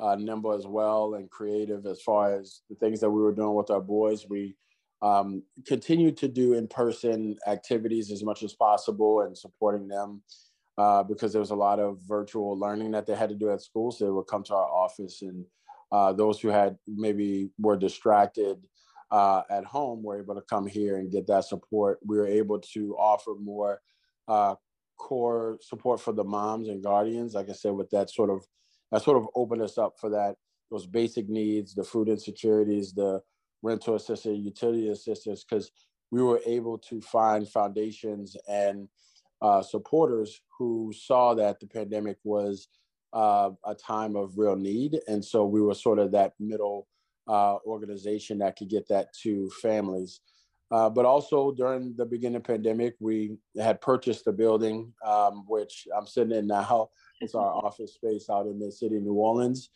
uh, 0.00 0.16
nimble 0.16 0.52
as 0.52 0.66
well 0.66 1.14
and 1.14 1.30
creative 1.30 1.86
as 1.86 2.00
far 2.00 2.34
as 2.34 2.62
the 2.68 2.74
things 2.76 3.00
that 3.00 3.10
we 3.10 3.20
were 3.20 3.34
doing 3.34 3.54
with 3.54 3.70
our 3.70 3.80
boys. 3.80 4.26
We 4.28 4.56
um, 5.02 5.42
continued 5.66 6.16
to 6.18 6.28
do 6.28 6.54
in-person 6.54 7.36
activities 7.46 8.10
as 8.10 8.22
much 8.22 8.42
as 8.42 8.54
possible 8.54 9.22
and 9.22 9.36
supporting 9.36 9.88
them 9.88 10.22
uh, 10.78 11.02
because 11.02 11.32
there 11.32 11.40
was 11.40 11.50
a 11.50 11.56
lot 11.56 11.80
of 11.80 11.98
virtual 12.06 12.58
learning 12.58 12.92
that 12.92 13.06
they 13.06 13.14
had 13.14 13.28
to 13.28 13.34
do 13.34 13.50
at 13.50 13.60
school. 13.60 13.90
So 13.90 14.04
they 14.04 14.10
would 14.10 14.28
come 14.28 14.44
to 14.44 14.54
our 14.54 14.70
office 14.70 15.22
and 15.22 15.44
uh, 15.90 16.12
those 16.12 16.40
who 16.40 16.48
had 16.48 16.78
maybe 16.86 17.50
were 17.58 17.76
distracted 17.76 18.58
uh, 19.10 19.42
at 19.50 19.64
home 19.64 20.02
were 20.02 20.18
able 20.18 20.34
to 20.34 20.42
come 20.42 20.66
here 20.66 20.96
and 20.96 21.12
get 21.12 21.26
that 21.26 21.44
support. 21.44 21.98
We 22.06 22.16
were 22.16 22.26
able 22.26 22.60
to 22.72 22.96
offer 22.96 23.34
more 23.34 23.82
uh, 24.26 24.54
core 24.98 25.58
support 25.60 26.00
for 26.00 26.12
the 26.12 26.24
moms 26.24 26.68
and 26.68 26.82
guardians. 26.82 27.34
Like 27.34 27.50
I 27.50 27.52
said, 27.52 27.72
with 27.72 27.90
that 27.90 28.08
sort 28.08 28.30
of 28.30 28.46
that 28.90 29.02
sort 29.02 29.18
of 29.18 29.28
opened 29.34 29.62
us 29.62 29.76
up 29.76 29.94
for 30.00 30.10
that 30.10 30.36
those 30.70 30.86
basic 30.86 31.28
needs, 31.28 31.74
the 31.74 31.84
food 31.84 32.08
insecurities, 32.08 32.94
the 32.94 33.20
rental 33.62 33.94
assistance, 33.94 34.38
utility 34.38 34.88
assistance, 34.88 35.44
because 35.44 35.70
we 36.10 36.22
were 36.22 36.40
able 36.46 36.78
to 36.78 37.00
find 37.00 37.48
foundations 37.48 38.36
and 38.48 38.88
uh, 39.40 39.62
supporters 39.62 40.40
who 40.58 40.92
saw 40.94 41.34
that 41.34 41.58
the 41.58 41.66
pandemic 41.66 42.16
was 42.22 42.68
uh, 43.12 43.50
a 43.66 43.74
time 43.74 44.16
of 44.16 44.38
real 44.38 44.56
need. 44.56 45.00
And 45.08 45.24
so 45.24 45.44
we 45.44 45.60
were 45.60 45.74
sort 45.74 45.98
of 45.98 46.12
that 46.12 46.34
middle 46.38 46.86
uh, 47.28 47.56
organization 47.66 48.38
that 48.38 48.56
could 48.56 48.68
get 48.68 48.88
that 48.88 49.12
to 49.22 49.50
families. 49.60 50.20
Uh, 50.70 50.88
but 50.88 51.04
also 51.04 51.52
during 51.52 51.94
the 51.96 52.06
beginning 52.06 52.36
of 52.36 52.42
the 52.44 52.52
pandemic, 52.52 52.94
we 52.98 53.36
had 53.60 53.80
purchased 53.82 54.26
a 54.26 54.32
building, 54.32 54.90
um, 55.04 55.44
which 55.46 55.86
I'm 55.94 56.06
sitting 56.06 56.34
in 56.34 56.46
now. 56.46 56.88
It's 57.20 57.34
our 57.34 57.52
office 57.64 57.94
space 57.94 58.30
out 58.30 58.46
in 58.46 58.58
the 58.58 58.72
city 58.72 58.96
of 58.96 59.02
New 59.02 59.12
Orleans. 59.12 59.68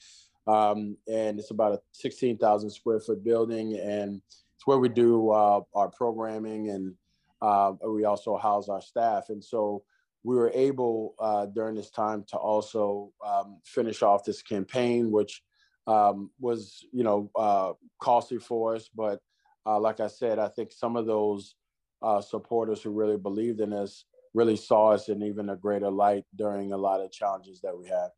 Um, 0.46 0.96
and 1.08 1.38
it's 1.38 1.50
about 1.50 1.72
a 1.72 1.80
16,000 1.92 2.70
square 2.70 3.00
foot 3.00 3.24
building. 3.24 3.78
And 3.78 4.20
it's 4.54 4.66
where 4.66 4.78
we 4.78 4.88
do 4.88 5.30
uh, 5.30 5.60
our 5.74 5.88
programming 5.88 6.70
and 6.70 6.94
uh, 7.42 7.72
we 7.88 8.04
also 8.04 8.36
house 8.36 8.68
our 8.68 8.80
staff. 8.80 9.28
And 9.28 9.42
so 9.42 9.82
we 10.22 10.36
were 10.36 10.50
able 10.54 11.14
uh, 11.18 11.46
during 11.46 11.76
this 11.76 11.90
time 11.90 12.24
to 12.28 12.36
also 12.36 13.12
um, 13.24 13.60
finish 13.64 14.02
off 14.02 14.24
this 14.24 14.42
campaign, 14.42 15.10
which 15.10 15.42
um, 15.86 16.30
was, 16.40 16.84
you 16.92 17.04
know, 17.04 17.30
uh, 17.36 17.72
costly 18.00 18.38
for 18.38 18.74
us. 18.74 18.88
But 18.94 19.20
uh, 19.64 19.78
like 19.78 20.00
I 20.00 20.08
said, 20.08 20.38
I 20.38 20.48
think 20.48 20.72
some 20.72 20.96
of 20.96 21.06
those 21.06 21.54
uh, 22.02 22.20
supporters 22.20 22.82
who 22.82 22.90
really 22.90 23.16
believed 23.16 23.60
in 23.60 23.72
us 23.72 24.04
really 24.34 24.56
saw 24.56 24.92
us 24.92 25.08
in 25.08 25.22
even 25.22 25.50
a 25.50 25.56
greater 25.56 25.90
light 25.90 26.24
during 26.36 26.72
a 26.72 26.76
lot 26.76 27.00
of 27.00 27.10
challenges 27.10 27.60
that 27.62 27.76
we 27.76 27.86
had. 27.88 28.08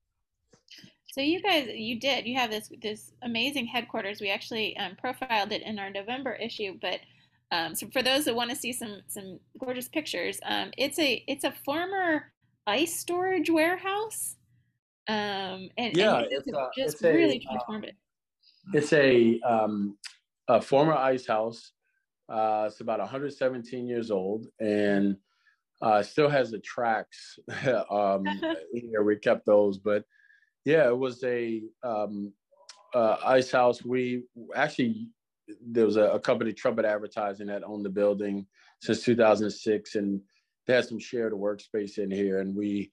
So 1.10 1.22
you 1.22 1.40
guys, 1.40 1.68
you 1.72 1.98
did. 1.98 2.26
You 2.26 2.36
have 2.36 2.50
this 2.50 2.70
this 2.82 3.12
amazing 3.22 3.66
headquarters. 3.66 4.20
We 4.20 4.30
actually 4.30 4.76
um, 4.76 4.96
profiled 4.96 5.52
it 5.52 5.62
in 5.62 5.78
our 5.78 5.90
November 5.90 6.34
issue. 6.34 6.78
But 6.80 7.00
um, 7.50 7.74
so 7.74 7.88
for 7.92 8.02
those 8.02 8.26
that 8.26 8.36
want 8.36 8.50
to 8.50 8.56
see 8.56 8.72
some 8.72 9.00
some 9.08 9.40
gorgeous 9.58 9.88
pictures, 9.88 10.38
um, 10.44 10.70
it's 10.76 10.98
a 10.98 11.24
it's 11.26 11.44
a 11.44 11.52
former 11.64 12.32
ice 12.66 12.98
storage 12.98 13.48
warehouse. 13.48 14.36
Um, 15.08 15.70
and 15.78 15.96
yeah, 15.96 16.18
and 16.18 16.26
it's, 16.30 16.46
a, 16.48 16.68
just 16.76 16.94
it's 16.94 17.02
really 17.02 17.38
a, 17.38 17.40
transformed 17.40 17.84
uh, 17.84 17.88
it. 17.88 17.96
It's 18.74 18.92
a 18.92 19.40
um, 19.40 19.96
a 20.48 20.60
former 20.60 20.94
ice 20.94 21.26
house. 21.26 21.72
Uh, 22.28 22.64
it's 22.66 22.80
about 22.80 22.98
117 22.98 23.86
years 23.86 24.10
old 24.10 24.48
and 24.60 25.16
uh, 25.80 26.02
still 26.02 26.28
has 26.28 26.50
the 26.50 26.58
tracks. 26.58 27.38
um, 27.90 28.26
here 28.72 29.02
we 29.02 29.16
kept 29.16 29.46
those, 29.46 29.78
but 29.78 30.04
yeah, 30.64 30.88
it 30.88 30.98
was 30.98 31.22
a 31.24 31.62
um, 31.82 32.32
uh, 32.94 33.16
ice 33.24 33.50
house. 33.50 33.84
We 33.84 34.24
actually 34.54 35.08
there 35.66 35.86
was 35.86 35.96
a, 35.96 36.10
a, 36.10 36.20
company, 36.20 36.52
Trumpet 36.52 36.84
Advertising, 36.84 37.46
that 37.46 37.64
owned 37.64 37.84
the 37.84 37.90
building 37.90 38.46
since 38.82 39.02
2006, 39.02 39.94
and 39.94 40.20
they 40.66 40.74
had 40.74 40.84
some 40.84 40.98
shared 40.98 41.32
workspace 41.32 41.98
in 41.98 42.10
here, 42.10 42.40
and 42.40 42.54
we 42.54 42.92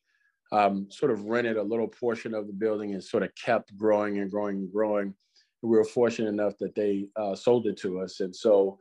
um, 0.51 0.87
sort 0.89 1.11
of 1.11 1.25
rented 1.25 1.57
a 1.57 1.63
little 1.63 1.87
portion 1.87 2.33
of 2.33 2.47
the 2.47 2.53
building 2.53 2.93
and 2.93 3.03
sort 3.03 3.23
of 3.23 3.31
kept 3.35 3.75
growing 3.75 4.19
and 4.19 4.31
growing 4.31 4.57
and 4.57 4.71
growing. 4.71 5.13
And 5.61 5.71
we 5.71 5.77
were 5.77 5.83
fortunate 5.83 6.29
enough 6.29 6.57
that 6.59 6.75
they 6.75 7.07
uh, 7.17 7.35
sold 7.35 7.67
it 7.67 7.77
to 7.79 7.99
us, 7.99 8.19
and 8.21 8.35
so 8.35 8.79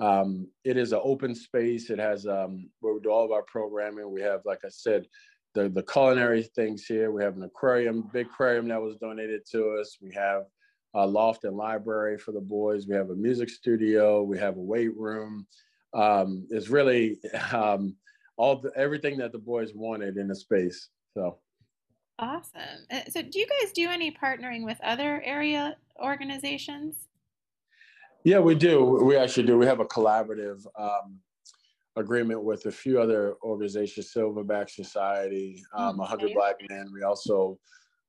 um, 0.00 0.48
it 0.64 0.76
is 0.76 0.92
an 0.92 1.00
open 1.02 1.34
space. 1.34 1.90
It 1.90 1.98
has 1.98 2.26
um, 2.26 2.68
where 2.80 2.94
we 2.94 3.00
do 3.00 3.10
all 3.10 3.24
of 3.24 3.32
our 3.32 3.44
programming. 3.44 4.10
We 4.10 4.22
have, 4.22 4.40
like 4.44 4.60
I 4.64 4.68
said, 4.68 5.06
the, 5.54 5.68
the 5.68 5.82
culinary 5.82 6.42
things 6.42 6.84
here. 6.84 7.10
We 7.10 7.22
have 7.22 7.36
an 7.36 7.44
aquarium, 7.44 8.10
big 8.12 8.26
aquarium 8.26 8.68
that 8.68 8.82
was 8.82 8.96
donated 8.96 9.42
to 9.52 9.78
us. 9.80 9.98
We 10.02 10.12
have 10.12 10.44
a 10.94 11.06
loft 11.06 11.44
and 11.44 11.56
library 11.56 12.18
for 12.18 12.32
the 12.32 12.40
boys. 12.40 12.86
We 12.86 12.94
have 12.96 13.10
a 13.10 13.14
music 13.14 13.48
studio. 13.48 14.22
We 14.22 14.38
have 14.38 14.56
a 14.56 14.60
weight 14.60 14.96
room. 14.96 15.46
Um, 15.92 16.46
it's 16.50 16.68
really 16.68 17.18
um, 17.52 17.96
all 18.36 18.56
the, 18.56 18.72
everything 18.76 19.16
that 19.18 19.32
the 19.32 19.38
boys 19.38 19.72
wanted 19.74 20.16
in 20.16 20.30
a 20.30 20.34
space. 20.34 20.88
So 21.14 21.38
awesome. 22.18 22.86
Uh, 22.90 23.00
so, 23.08 23.22
do 23.22 23.38
you 23.38 23.46
guys 23.46 23.72
do 23.72 23.88
any 23.88 24.10
partnering 24.10 24.64
with 24.64 24.78
other 24.82 25.22
area 25.24 25.76
organizations? 26.02 27.08
Yeah, 28.24 28.38
we 28.40 28.54
do. 28.54 28.84
We 28.84 29.16
actually 29.16 29.46
do. 29.46 29.58
We 29.58 29.66
have 29.66 29.80
a 29.80 29.84
collaborative 29.84 30.64
um, 30.78 31.20
agreement 31.96 32.42
with 32.42 32.66
a 32.66 32.72
few 32.72 33.00
other 33.00 33.34
organizations, 33.42 34.12
Silverback 34.14 34.70
Society, 34.70 35.62
um, 35.76 35.98
100 35.98 36.34
Black 36.34 36.56
Men. 36.68 36.90
We 36.92 37.02
also 37.02 37.58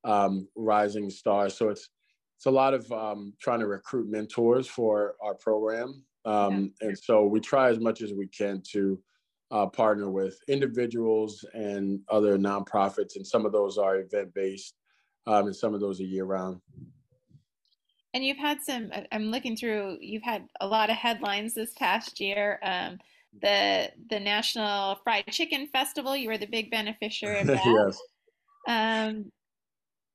um, 0.03 0.47
Rising 0.55 1.09
Stars. 1.09 1.57
So 1.57 1.69
it's 1.69 1.89
it's 2.37 2.47
a 2.47 2.51
lot 2.51 2.73
of 2.73 2.91
um, 2.91 3.33
trying 3.39 3.59
to 3.61 3.67
recruit 3.67 4.09
mentors 4.09 4.67
for 4.67 5.15
our 5.21 5.35
program, 5.35 6.03
um, 6.25 6.73
yeah. 6.81 6.89
and 6.89 6.97
so 6.97 7.25
we 7.25 7.39
try 7.39 7.69
as 7.69 7.79
much 7.79 8.01
as 8.01 8.13
we 8.13 8.27
can 8.27 8.61
to 8.73 8.99
uh, 9.51 9.67
partner 9.67 10.09
with 10.09 10.37
individuals 10.49 11.45
and 11.53 12.01
other 12.09 12.37
nonprofits, 12.37 13.15
and 13.15 13.25
some 13.25 13.45
of 13.45 13.53
those 13.53 13.77
are 13.77 13.99
event 13.99 14.33
based, 14.33 14.75
um, 15.27 15.45
and 15.45 15.55
some 15.55 15.73
of 15.73 15.79
those 15.79 16.01
are 16.01 16.05
year 16.05 16.25
round. 16.25 16.59
And 18.13 18.23
you've 18.23 18.37
had 18.37 18.61
some. 18.61 18.91
I'm 19.11 19.31
looking 19.31 19.55
through. 19.55 19.97
You've 20.01 20.23
had 20.23 20.47
a 20.59 20.67
lot 20.67 20.89
of 20.89 20.97
headlines 20.97 21.53
this 21.53 21.73
past 21.73 22.19
year. 22.19 22.59
Um, 22.63 22.97
the 23.41 23.91
the 24.09 24.19
National 24.19 24.99
Fried 25.03 25.27
Chicken 25.29 25.67
Festival. 25.67 26.15
You 26.15 26.29
were 26.29 26.37
the 26.37 26.47
big 26.47 26.71
beneficiary 26.71 27.41
of 27.41 27.47
that. 27.47 27.65
yes. 27.65 27.99
Um, 28.67 29.31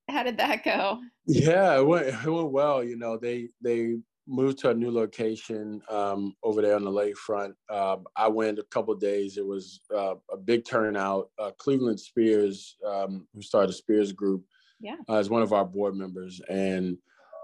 how 0.08 0.22
did 0.22 0.38
that 0.38 0.64
go? 0.64 1.00
Yeah, 1.26 1.78
it 1.78 1.86
went 1.86 2.06
it 2.06 2.30
went 2.30 2.50
well. 2.50 2.82
You 2.82 2.96
know, 2.96 3.16
they 3.16 3.48
they 3.60 3.98
moved 4.26 4.58
to 4.58 4.70
a 4.70 4.74
new 4.74 4.90
location 4.90 5.82
um, 5.90 6.34
over 6.42 6.62
there 6.62 6.76
on 6.76 6.84
the 6.84 6.90
lakefront. 6.90 7.54
Uh, 7.68 7.96
I 8.16 8.28
went 8.28 8.58
a 8.58 8.64
couple 8.64 8.94
days. 8.94 9.36
It 9.36 9.46
was 9.46 9.80
uh, 9.94 10.14
a 10.30 10.36
big 10.36 10.64
turnout. 10.64 11.30
Uh, 11.38 11.50
Cleveland 11.58 11.98
Spears, 11.98 12.76
um, 12.86 13.26
who 13.34 13.42
started 13.42 13.70
the 13.70 13.74
Spears 13.74 14.12
Group, 14.12 14.44
yeah, 14.80 14.96
uh, 15.08 15.16
is 15.16 15.30
one 15.30 15.42
of 15.42 15.52
our 15.52 15.64
board 15.64 15.94
members, 15.94 16.40
and 16.48 16.96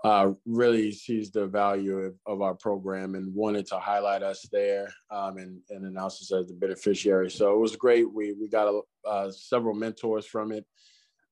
uh, 0.04 0.30
really 0.44 0.92
sees 0.92 1.30
the 1.30 1.46
value 1.46 1.98
of, 1.98 2.14
of, 2.26 2.42
our 2.42 2.54
program 2.54 3.14
and 3.14 3.34
wanted 3.34 3.66
to 3.66 3.78
highlight 3.78 4.22
us 4.22 4.46
there 4.52 4.88
um, 5.10 5.38
and, 5.38 5.60
and 5.70 5.84
announce 5.84 6.20
us 6.20 6.32
as 6.32 6.48
the 6.48 6.54
beneficiary. 6.54 7.30
So 7.30 7.54
it 7.54 7.58
was 7.58 7.76
great. 7.76 8.12
We 8.12 8.34
we 8.34 8.48
got 8.48 8.68
a, 8.68 9.08
uh, 9.08 9.30
several 9.30 9.74
mentors 9.74 10.26
from 10.26 10.52
it, 10.52 10.64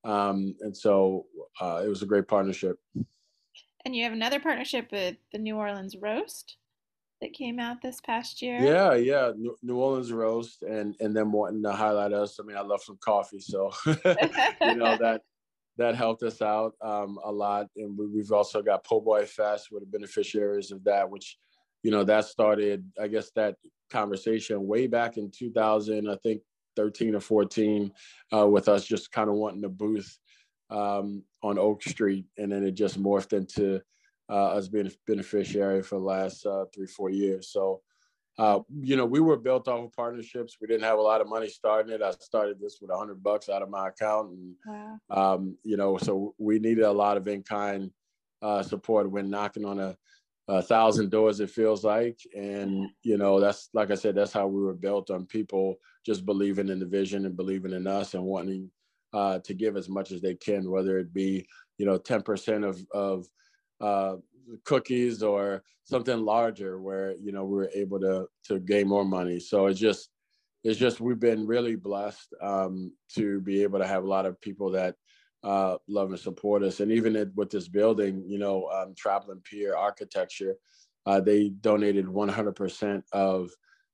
um, 0.03 0.55
and 0.61 0.75
so 0.75 1.25
uh, 1.61 1.81
it 1.85 1.87
was 1.87 2.01
a 2.01 2.07
great 2.07 2.27
partnership. 2.27 2.77
And 3.85 3.95
you 3.95 4.03
have 4.03 4.13
another 4.13 4.39
partnership 4.39 4.87
with 4.91 5.15
the 5.31 5.37
New 5.37 5.57
Orleans 5.57 5.95
Roast 6.01 6.57
that 7.21 7.33
came 7.33 7.59
out 7.59 7.81
this 7.81 8.01
past 8.01 8.41
year. 8.41 8.59
Yeah, 8.59 8.95
yeah, 8.95 9.31
New 9.61 9.77
Orleans 9.77 10.11
Roast, 10.11 10.63
and 10.63 10.95
and 10.99 11.15
then 11.15 11.31
wanting 11.31 11.63
to 11.63 11.71
highlight 11.71 12.13
us. 12.13 12.39
I 12.39 12.43
mean, 12.43 12.57
I 12.57 12.61
love 12.61 12.81
some 12.81 12.97
coffee, 13.03 13.39
so 13.39 13.71
you 13.85 14.75
know 14.75 14.97
that 14.97 15.21
that 15.77 15.95
helped 15.95 16.23
us 16.23 16.41
out 16.41 16.73
um, 16.81 17.19
a 17.23 17.31
lot. 17.31 17.67
And 17.75 17.97
we, 17.97 18.19
have 18.19 18.31
also 18.31 18.61
got 18.61 18.83
Po' 18.83 19.01
Boy 19.01 19.25
Fest. 19.25 19.67
with 19.71 19.83
the 19.83 19.97
beneficiaries 19.97 20.71
of 20.71 20.83
that, 20.85 21.09
which, 21.09 21.37
you 21.83 21.91
know, 21.91 22.03
that 22.03 22.25
started, 22.25 22.89
I 23.01 23.07
guess, 23.07 23.31
that 23.35 23.55
conversation 23.89 24.67
way 24.67 24.87
back 24.87 25.17
in 25.17 25.31
2000, 25.31 26.09
I 26.09 26.15
think 26.23 26.41
13 26.75 27.15
or 27.15 27.19
14, 27.19 27.91
uh, 28.33 28.47
with 28.47 28.69
us 28.69 28.85
just 28.85 29.11
kind 29.11 29.29
of 29.29 29.35
wanting 29.35 29.63
a 29.65 29.69
booth 29.69 30.17
um, 30.69 31.23
on 31.43 31.59
Oak 31.59 31.83
Street. 31.83 32.25
And 32.37 32.51
then 32.51 32.63
it 32.63 32.71
just 32.71 33.01
morphed 33.01 33.33
into 33.33 33.81
uh, 34.29 34.47
us 34.53 34.67
being 34.67 34.87
a 34.87 34.91
beneficiary 35.07 35.83
for 35.83 35.95
the 35.95 36.05
last 36.05 36.45
uh, 36.45 36.65
three, 36.73 36.87
four 36.87 37.09
years. 37.09 37.49
So 37.49 37.81
uh, 38.37 38.59
you 38.81 38.97
know, 38.97 39.05
we 39.05 39.21
were 39.21 39.37
built 39.37 39.67
off 39.67 39.85
of 39.85 39.93
partnerships. 39.93 40.57
We 40.59 40.67
didn't 40.67 40.83
have 40.83 40.99
a 40.99 41.01
lot 41.01 41.21
of 41.21 41.29
money 41.29 41.47
starting 41.47 41.93
it. 41.93 42.01
I 42.01 42.11
started 42.11 42.59
this 42.59 42.79
with 42.81 42.91
a 42.91 42.97
hundred 42.97 43.23
bucks 43.23 43.47
out 43.47 43.61
of 43.61 43.69
my 43.69 43.87
account, 43.87 44.31
and 44.31 44.55
wow. 44.65 44.99
um, 45.09 45.57
you 45.63 45.77
know, 45.77 45.97
so 45.97 46.35
we 46.37 46.59
needed 46.59 46.83
a 46.83 46.91
lot 46.91 47.15
of 47.15 47.27
in-kind 47.27 47.91
uh, 48.41 48.61
support 48.61 49.09
when 49.09 49.29
knocking 49.29 49.63
on 49.63 49.79
a, 49.79 49.95
a, 50.49 50.61
thousand 50.61 51.11
doors. 51.11 51.39
It 51.39 51.49
feels 51.49 51.85
like, 51.85 52.19
and 52.35 52.89
you 53.03 53.17
know, 53.17 53.39
that's 53.39 53.69
like 53.73 53.89
I 53.89 53.95
said, 53.95 54.15
that's 54.15 54.33
how 54.33 54.47
we 54.47 54.61
were 54.61 54.73
built 54.73 55.11
on 55.11 55.25
people 55.25 55.77
just 56.05 56.25
believing 56.25 56.67
in 56.67 56.79
the 56.79 56.85
vision 56.85 57.25
and 57.25 57.37
believing 57.37 57.71
in 57.71 57.87
us 57.87 58.15
and 58.15 58.23
wanting 58.23 58.69
uh, 59.13 59.39
to 59.39 59.53
give 59.53 59.77
as 59.77 59.87
much 59.87 60.11
as 60.11 60.21
they 60.21 60.35
can, 60.35 60.69
whether 60.69 60.99
it 60.99 61.13
be 61.13 61.47
you 61.77 61.85
know 61.85 61.97
ten 61.97 62.21
percent 62.21 62.65
of 62.65 62.85
of 62.93 63.25
uh, 63.79 64.15
cookies 64.63 65.23
or 65.23 65.63
something 65.83 66.19
larger 66.19 66.79
where 66.79 67.15
you 67.15 67.31
know 67.31 67.45
we 67.45 67.57
were 67.57 67.71
able 67.73 67.99
to 67.99 68.27
to 68.45 68.59
gain 68.59 68.87
more 68.87 69.05
money. 69.05 69.39
So 69.39 69.67
it's 69.67 69.79
just 69.79 70.09
it's 70.63 70.79
just 70.79 70.99
we've 70.99 71.19
been 71.19 71.45
really 71.45 71.75
blessed 71.75 72.33
um, 72.41 72.91
to 73.15 73.39
be 73.41 73.63
able 73.63 73.79
to 73.79 73.87
have 73.87 74.03
a 74.03 74.07
lot 74.07 74.25
of 74.25 74.41
people 74.41 74.71
that 74.71 74.95
uh, 75.43 75.77
love 75.87 76.09
and 76.09 76.19
support 76.19 76.63
us. 76.63 76.79
And 76.79 76.91
even 76.91 77.31
with 77.35 77.51
this 77.51 77.67
building 77.67 78.23
you 78.27 78.39
know 78.39 78.67
um, 78.67 78.93
Trapolin-Peer 78.95 79.75
architecture 79.75 80.55
uh, 81.05 81.19
they 81.19 81.49
donated 81.49 82.07
100% 82.07 83.03
of 83.13 83.51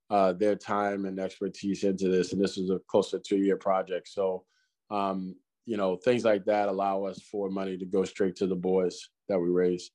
uh, 0.10 0.32
their 0.34 0.56
time 0.56 1.06
and 1.06 1.20
expertise 1.20 1.84
into 1.84 2.08
this. 2.08 2.32
And 2.32 2.42
this 2.42 2.58
is 2.58 2.70
a 2.70 2.80
close 2.88 3.12
to 3.12 3.20
two 3.20 3.38
year 3.38 3.58
project. 3.58 4.08
So 4.08 4.46
um, 4.90 5.36
you 5.66 5.78
know 5.78 5.96
things 5.96 6.26
like 6.26 6.46
that 6.46 6.70
allow 6.70 7.04
us 7.06 7.22
for 7.22 7.50
money 7.50 7.78
to 7.78 7.86
go 7.86 8.04
straight 8.06 8.36
to 8.38 8.48
the 8.48 8.56
boys 8.56 9.10
that 9.30 9.40
we 9.40 9.50
raise 9.50 9.92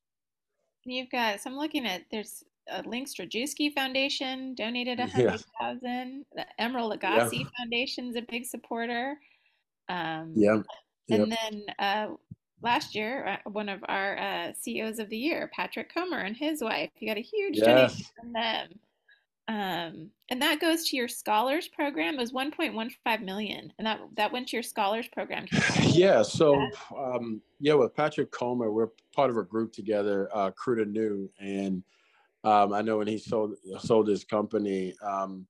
You've 0.87 1.11
got, 1.11 1.41
so 1.41 1.51
I'm 1.51 1.57
looking 1.57 1.87
at, 1.87 2.03
there's 2.11 2.45
a 2.71 2.83
Link 2.83 3.09
Strajewski 3.09 3.73
Foundation 3.73 4.55
donated 4.55 5.01
a 5.01 5.07
hundred 5.07 5.45
thousand. 5.61 6.25
Yeah. 6.35 6.45
The 6.59 6.65
Emeril 6.65 6.97
Lagasse 6.97 7.41
yeah. 7.41 7.47
Foundation's 7.59 8.17
a 8.17 8.23
big 8.23 8.47
supporter. 8.47 9.17
Um, 9.89 10.33
yeah. 10.35 10.63
And 11.09 11.29
yep. 11.29 11.39
then 11.51 11.63
uh, 11.79 12.07
last 12.63 12.95
year, 12.95 13.27
uh, 13.45 13.51
one 13.51 13.69
of 13.69 13.81
our 13.89 14.19
uh, 14.19 14.53
CEOs 14.61 14.99
of 14.99 15.09
the 15.09 15.17
year, 15.17 15.51
Patrick 15.55 15.93
Comer, 15.93 16.19
and 16.19 16.37
his 16.37 16.63
wife, 16.63 16.91
you 16.99 17.09
got 17.09 17.17
a 17.17 17.21
huge 17.21 17.57
yes. 17.57 17.67
donation 17.67 18.07
from 18.19 18.33
them. 18.33 18.69
Um, 19.49 20.11
and 20.29 20.43
that 20.43 20.61
goes 20.61 20.89
to 20.89 20.97
your 20.97 21.07
scholars 21.07 21.69
program. 21.69 22.15
It 22.15 22.21
was 22.21 22.33
1.15 22.33 23.23
million, 23.23 23.73
and 23.79 23.87
that 23.87 24.01
that 24.17 24.33
went 24.33 24.49
to 24.49 24.57
your 24.57 24.63
scholars 24.63 25.07
program. 25.13 25.47
Yeah. 25.83 26.23
So, 26.23 26.61
um, 26.95 27.41
yeah, 27.59 27.73
with 27.73 27.95
Patrick 27.95 28.31
Comer, 28.31 28.71
we're 28.71 28.91
part 29.15 29.31
of 29.31 29.39
a 29.39 29.45
group 29.45 29.73
together, 29.73 30.29
uh, 30.35 30.51
Crew 30.51 30.85
to 30.85 30.91
New, 30.91 31.31
and 31.41 31.83
um, 32.45 32.75
I 32.75 32.83
know 32.83 32.99
when 32.99 33.07
he 33.07 33.19
sold 33.19 33.55
sold 33.79 34.09
his 34.09 34.25
company, 34.25 34.95
um, 35.01 35.47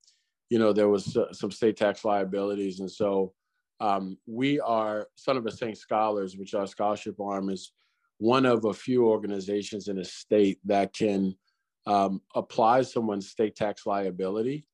you 0.50 0.58
know, 0.58 0.72
there 0.72 0.88
was 0.88 1.16
uh, 1.16 1.32
some 1.32 1.50
state 1.50 1.76
tax 1.76 2.04
liabilities, 2.04 2.80
and 2.80 2.90
so 2.90 3.32
um, 3.80 4.18
we 4.26 4.60
are 4.60 5.08
Son 5.16 5.36
of 5.36 5.46
a 5.46 5.50
Saint 5.50 5.78
Scholars, 5.78 6.36
which 6.36 6.54
our 6.54 6.66
scholarship 6.66 7.18
arm 7.20 7.48
is 7.48 7.72
one 8.18 8.46
of 8.46 8.64
a 8.64 8.72
few 8.72 9.06
organizations 9.06 9.88
in 9.88 9.98
a 9.98 10.04
state 10.04 10.58
that 10.64 10.92
can 10.92 11.34
um, 11.86 12.20
applies 12.34 12.92
someone's 12.92 13.30
state 13.30 13.56
tax 13.56 13.86
liability 13.86 14.66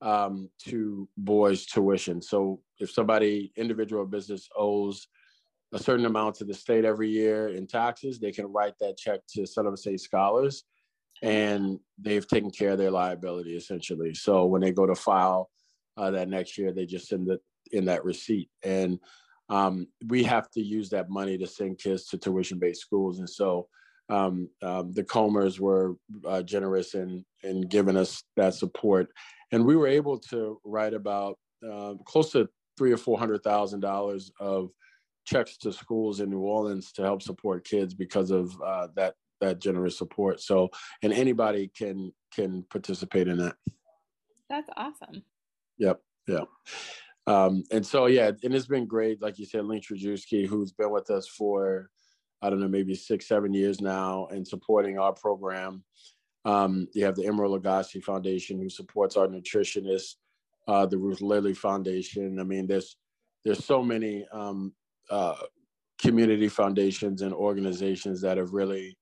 um, 0.00 0.50
to 0.66 1.08
boys' 1.16 1.66
tuition. 1.66 2.20
So 2.20 2.60
if 2.78 2.90
somebody, 2.90 3.52
individual 3.56 4.06
business, 4.06 4.48
owes 4.56 5.06
a 5.72 5.78
certain 5.78 6.06
amount 6.06 6.36
to 6.36 6.44
the 6.44 6.54
state 6.54 6.84
every 6.84 7.10
year 7.10 7.48
in 7.48 7.66
taxes, 7.66 8.18
they 8.18 8.32
can 8.32 8.46
write 8.46 8.74
that 8.80 8.96
check 8.96 9.20
to 9.30 9.46
Son 9.46 9.66
of 9.66 9.72
a 9.72 9.76
Saint 9.76 10.00
Scholars, 10.00 10.64
and 11.22 11.78
they've 11.98 12.26
taken 12.26 12.50
care 12.50 12.70
of 12.70 12.78
their 12.78 12.90
liability 12.90 13.56
essentially. 13.56 14.14
So 14.14 14.46
when 14.46 14.60
they 14.60 14.72
go 14.72 14.86
to 14.86 14.94
file 14.94 15.50
uh, 15.96 16.10
that 16.12 16.28
next 16.28 16.58
year, 16.58 16.72
they 16.72 16.86
just 16.86 17.08
send 17.08 17.28
it 17.28 17.40
in 17.72 17.86
that 17.86 18.04
receipt, 18.04 18.50
and 18.62 18.98
um, 19.48 19.86
we 20.06 20.22
have 20.22 20.50
to 20.52 20.62
use 20.62 20.90
that 20.90 21.10
money 21.10 21.36
to 21.38 21.46
send 21.46 21.78
kids 21.78 22.06
to 22.06 22.18
tuition-based 22.18 22.80
schools, 22.80 23.18
and 23.18 23.28
so 23.28 23.68
um, 24.08 24.48
um, 24.62 24.92
the 24.92 25.04
Comers 25.04 25.58
were 25.60 25.96
uh, 26.26 26.42
generous 26.42 26.94
in 26.94 27.24
in 27.42 27.62
giving 27.62 27.96
us 27.96 28.22
that 28.36 28.54
support, 28.54 29.08
and 29.52 29.64
we 29.64 29.76
were 29.76 29.86
able 29.86 30.18
to 30.30 30.60
write 30.64 30.94
about 30.94 31.38
uh, 31.68 31.94
close 32.04 32.32
to 32.32 32.48
three 32.76 32.92
or 32.92 32.96
four 32.96 33.18
hundred 33.18 33.42
thousand 33.42 33.80
dollars 33.80 34.30
of 34.40 34.70
checks 35.24 35.56
to 35.56 35.72
schools 35.72 36.20
in 36.20 36.30
New 36.30 36.40
Orleans 36.40 36.92
to 36.92 37.02
help 37.02 37.22
support 37.22 37.64
kids 37.64 37.94
because 37.94 38.30
of 38.30 38.54
uh, 38.62 38.88
that 38.96 39.14
that 39.40 39.60
generous 39.60 39.96
support. 39.96 40.40
So, 40.40 40.70
and 41.02 41.12
anybody 41.12 41.70
can 41.76 42.12
can 42.34 42.64
participate 42.70 43.28
in 43.28 43.38
that. 43.38 43.56
That's 44.50 44.68
awesome. 44.76 45.22
Yep. 45.78 46.00
Yeah. 46.28 46.44
Um, 47.26 47.64
and 47.70 47.84
so, 47.84 48.06
yeah, 48.06 48.32
and 48.42 48.54
it's 48.54 48.66
been 48.66 48.86
great. 48.86 49.22
Like 49.22 49.38
you 49.38 49.46
said, 49.46 49.64
Link 49.64 49.84
Trajewski, 49.84 50.46
who's 50.46 50.72
been 50.72 50.90
with 50.90 51.10
us 51.10 51.26
for 51.26 51.88
I 52.44 52.50
don't 52.50 52.60
know, 52.60 52.68
maybe 52.68 52.94
six, 52.94 53.26
seven 53.26 53.54
years 53.54 53.80
now 53.80 54.26
and 54.26 54.46
supporting 54.46 54.98
our 54.98 55.14
program. 55.14 55.82
Um, 56.44 56.86
you 56.92 57.02
have 57.06 57.16
the 57.16 57.22
Emeril 57.22 57.58
Lagasse 57.58 58.04
Foundation 58.04 58.58
who 58.58 58.68
supports 58.68 59.16
our 59.16 59.26
nutritionists, 59.26 60.16
uh, 60.68 60.84
the 60.84 60.98
Ruth 60.98 61.22
Lilly 61.22 61.54
Foundation. 61.54 62.38
I 62.38 62.42
mean, 62.42 62.66
there's 62.66 62.96
there's 63.46 63.64
so 63.64 63.82
many 63.82 64.26
um, 64.30 64.74
uh, 65.10 65.36
community 65.98 66.48
foundations 66.48 67.22
and 67.22 67.32
organizations 67.32 68.20
that 68.20 68.36
have 68.36 68.52
really 68.52 68.98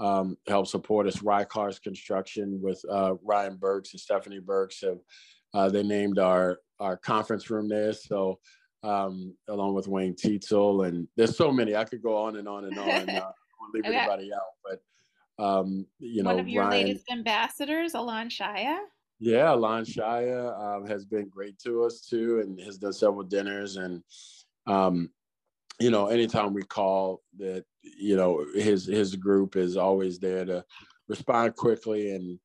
um, 0.00 0.36
helped 0.48 0.70
support 0.70 1.06
us. 1.06 1.18
Rycars 1.18 1.80
Construction 1.80 2.58
with 2.60 2.82
uh, 2.90 3.14
Ryan 3.22 3.54
Burks 3.56 3.92
and 3.92 4.00
Stephanie 4.00 4.40
Burks 4.40 4.80
have 4.80 4.98
uh, 5.54 5.68
they 5.68 5.84
named 5.84 6.18
our 6.18 6.58
our 6.80 6.96
conference 6.96 7.50
room 7.50 7.68
there. 7.68 7.92
So 7.92 8.40
um, 8.82 9.34
along 9.48 9.74
with 9.74 9.88
Wayne 9.88 10.14
Tietzel, 10.14 10.86
and 10.86 11.06
there's 11.16 11.36
so 11.36 11.50
many. 11.50 11.76
I 11.76 11.84
could 11.84 12.02
go 12.02 12.16
on 12.16 12.36
and 12.36 12.48
on 12.48 12.64
and 12.64 12.78
on. 12.78 12.86
Uh, 12.88 12.92
I 12.92 13.32
won't 13.60 13.74
leave 13.74 13.84
anybody 13.84 14.30
out, 14.32 14.54
but 14.64 15.44
um, 15.44 15.86
you 15.98 16.22
know, 16.22 16.30
one 16.30 16.40
of 16.40 16.48
your 16.48 16.64
Ryan, 16.64 16.86
latest 16.86 17.10
ambassadors, 17.10 17.94
Alon 17.94 18.28
Shaya. 18.28 18.78
Yeah, 19.18 19.54
Alon 19.54 19.84
Shaya 19.84 20.58
um, 20.58 20.86
has 20.86 21.04
been 21.04 21.28
great 21.28 21.58
to 21.60 21.84
us 21.84 22.00
too, 22.00 22.40
and 22.40 22.60
has 22.60 22.78
done 22.78 22.92
several 22.92 23.22
dinners. 23.22 23.76
And 23.76 24.02
um, 24.66 25.10
you 25.78 25.90
know, 25.90 26.06
anytime 26.08 26.54
we 26.54 26.62
call, 26.62 27.22
that 27.38 27.64
you 27.82 28.16
know, 28.16 28.44
his 28.54 28.86
his 28.86 29.16
group 29.16 29.56
is 29.56 29.76
always 29.76 30.18
there 30.18 30.44
to 30.44 30.64
respond 31.08 31.56
quickly 31.56 32.14
and 32.14 32.38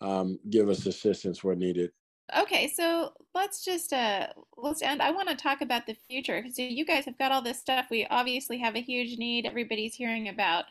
um, 0.00 0.38
give 0.50 0.68
us 0.68 0.86
assistance 0.86 1.42
where 1.44 1.56
needed. 1.56 1.90
Okay, 2.38 2.68
so 2.68 3.12
let's 3.34 3.64
just 3.64 3.92
uh 3.92 4.28
let's 4.56 4.82
end. 4.82 5.02
I 5.02 5.10
want 5.10 5.28
to 5.28 5.34
talk 5.34 5.60
about 5.60 5.86
the 5.86 5.96
future 6.08 6.40
because 6.40 6.58
you 6.58 6.84
guys 6.84 7.04
have 7.04 7.18
got 7.18 7.32
all 7.32 7.42
this 7.42 7.58
stuff. 7.58 7.86
We 7.90 8.06
obviously 8.10 8.58
have 8.58 8.74
a 8.74 8.80
huge 8.80 9.18
need. 9.18 9.46
Everybody's 9.46 9.94
hearing 9.94 10.28
about 10.28 10.64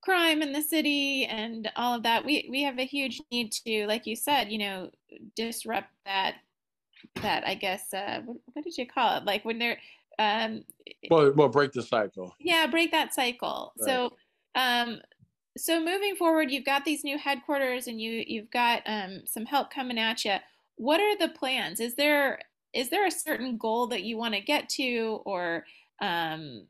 crime 0.00 0.42
in 0.42 0.52
the 0.52 0.62
city 0.62 1.24
and 1.26 1.70
all 1.76 1.94
of 1.94 2.02
that. 2.02 2.24
We 2.24 2.48
we 2.50 2.62
have 2.62 2.78
a 2.78 2.84
huge 2.84 3.20
need 3.30 3.52
to, 3.66 3.86
like 3.86 4.06
you 4.06 4.16
said, 4.16 4.50
you 4.50 4.58
know, 4.58 4.90
disrupt 5.36 5.88
that 6.04 6.36
that 7.22 7.46
I 7.46 7.54
guess 7.54 7.92
uh 7.94 8.20
what, 8.24 8.36
what 8.52 8.64
did 8.64 8.76
you 8.76 8.86
call 8.86 9.18
it? 9.18 9.24
Like 9.24 9.44
when 9.44 9.58
they're 9.58 9.78
um 10.18 10.64
well 11.10 11.32
well 11.32 11.48
break 11.48 11.72
the 11.72 11.82
cycle. 11.82 12.34
Yeah, 12.40 12.66
break 12.66 12.90
that 12.90 13.14
cycle. 13.14 13.72
Right. 13.78 13.86
So 13.86 14.16
um 14.56 15.00
so 15.56 15.84
moving 15.84 16.16
forward, 16.16 16.50
you've 16.50 16.64
got 16.64 16.84
these 16.84 17.04
new 17.04 17.18
headquarters 17.18 17.86
and 17.86 18.00
you 18.00 18.24
you've 18.26 18.50
got 18.50 18.82
um 18.86 19.22
some 19.26 19.46
help 19.46 19.70
coming 19.72 19.98
at 19.98 20.24
you 20.24 20.36
what 20.78 21.00
are 21.00 21.16
the 21.18 21.28
plans? 21.34 21.80
Is 21.80 21.94
there 21.94 22.40
is 22.72 22.90
there 22.90 23.06
a 23.06 23.10
certain 23.10 23.56
goal 23.56 23.88
that 23.88 24.02
you 24.02 24.16
want 24.16 24.34
to 24.34 24.40
get 24.40 24.68
to, 24.70 25.20
or 25.24 25.64
um, 26.00 26.66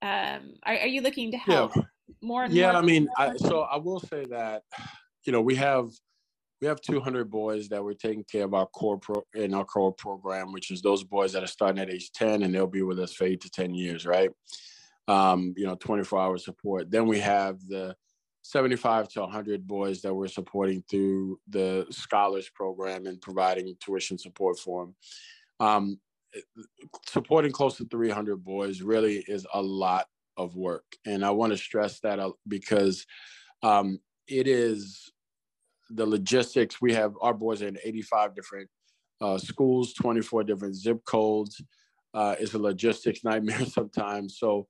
um, 0.00 0.54
are, 0.64 0.78
are 0.78 0.86
you 0.86 1.02
looking 1.02 1.30
to 1.30 1.36
help 1.36 1.76
yeah. 1.76 1.82
more? 2.20 2.46
yeah, 2.46 2.72
more 2.72 2.80
I 2.80 2.84
mean, 2.84 3.08
I, 3.16 3.36
so 3.36 3.60
I 3.60 3.76
will 3.76 4.00
say 4.00 4.24
that 4.30 4.62
you 5.24 5.32
know 5.32 5.40
we 5.40 5.54
have 5.56 5.90
we 6.60 6.68
have 6.68 6.80
200 6.80 7.28
boys 7.28 7.68
that 7.68 7.82
we're 7.82 7.94
taking 7.94 8.24
care 8.30 8.44
of 8.44 8.54
our 8.54 8.66
core 8.66 8.96
pro 8.96 9.22
in 9.34 9.52
our 9.52 9.64
core 9.64 9.92
program, 9.92 10.52
which 10.52 10.70
is 10.70 10.80
those 10.80 11.02
boys 11.02 11.32
that 11.32 11.42
are 11.42 11.48
starting 11.48 11.82
at 11.82 11.90
age 11.90 12.12
10 12.12 12.44
and 12.44 12.54
they'll 12.54 12.68
be 12.68 12.82
with 12.82 13.00
us 13.00 13.12
for 13.12 13.24
eight 13.24 13.40
to 13.40 13.50
10 13.50 13.74
years, 13.74 14.06
right? 14.06 14.30
Um, 15.08 15.54
you 15.56 15.66
know, 15.66 15.74
24 15.74 16.20
hour 16.20 16.38
support. 16.38 16.88
Then 16.88 17.08
we 17.08 17.18
have 17.18 17.58
the 17.66 17.96
75 18.42 19.08
to 19.10 19.20
100 19.20 19.66
boys 19.66 20.02
that 20.02 20.12
we're 20.12 20.28
supporting 20.28 20.82
through 20.90 21.38
the 21.48 21.86
scholars 21.90 22.50
program 22.54 23.06
and 23.06 23.20
providing 23.20 23.74
tuition 23.80 24.18
support 24.18 24.58
for 24.58 24.86
them. 24.86 24.94
Um, 25.60 26.00
supporting 27.06 27.52
close 27.52 27.76
to 27.76 27.84
300 27.84 28.44
boys 28.44 28.82
really 28.82 29.24
is 29.28 29.46
a 29.54 29.62
lot 29.62 30.06
of 30.36 30.56
work. 30.56 30.84
And 31.06 31.24
I 31.24 31.30
want 31.30 31.52
to 31.52 31.56
stress 31.56 32.00
that 32.00 32.18
because 32.48 33.06
um, 33.62 34.00
it 34.26 34.48
is 34.48 35.12
the 35.90 36.06
logistics. 36.06 36.80
We 36.80 36.94
have 36.94 37.14
our 37.20 37.34
boys 37.34 37.62
in 37.62 37.78
85 37.82 38.34
different 38.34 38.70
uh, 39.20 39.38
schools, 39.38 39.94
24 39.94 40.44
different 40.44 40.74
zip 40.74 41.04
codes. 41.04 41.62
Uh, 42.12 42.34
it's 42.40 42.54
a 42.54 42.58
logistics 42.58 43.22
nightmare 43.24 43.64
sometimes. 43.66 44.38
So, 44.38 44.66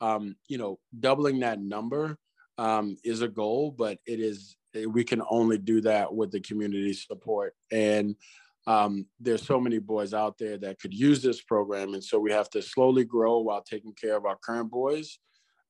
um, 0.00 0.36
you 0.48 0.58
know, 0.58 0.78
doubling 1.00 1.40
that 1.40 1.60
number 1.60 2.18
um, 2.58 2.96
is 3.04 3.22
a 3.22 3.28
goal, 3.28 3.70
but 3.70 3.98
it 4.06 4.20
is 4.20 4.56
we 4.88 5.04
can 5.04 5.22
only 5.30 5.56
do 5.56 5.80
that 5.80 6.14
with 6.14 6.30
the 6.30 6.40
community 6.40 6.92
support. 6.92 7.54
And 7.72 8.14
um, 8.66 9.06
there's 9.20 9.46
so 9.46 9.58
many 9.58 9.78
boys 9.78 10.12
out 10.12 10.36
there 10.38 10.58
that 10.58 10.78
could 10.80 10.92
use 10.92 11.22
this 11.22 11.40
program, 11.40 11.94
and 11.94 12.02
so 12.02 12.18
we 12.18 12.32
have 12.32 12.50
to 12.50 12.62
slowly 12.62 13.04
grow 13.04 13.38
while 13.38 13.62
taking 13.62 13.94
care 13.94 14.16
of 14.16 14.26
our 14.26 14.36
current 14.36 14.70
boys. 14.70 15.18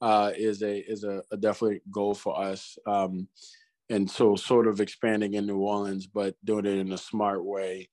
Uh, 0.02 0.30
is 0.36 0.62
a 0.62 0.78
is 0.90 1.04
a, 1.04 1.22
a, 1.30 1.38
definitely 1.38 1.80
goal 1.90 2.14
for 2.14 2.38
us. 2.38 2.76
Um, 2.86 3.28
and 3.88 4.10
so 4.10 4.36
sort 4.36 4.66
of 4.66 4.80
expanding 4.80 5.34
in 5.34 5.46
New 5.46 5.58
Orleans, 5.58 6.06
but 6.06 6.34
doing 6.44 6.66
it 6.66 6.78
in 6.78 6.92
a 6.92 6.98
smart 6.98 7.44
way. 7.44 7.88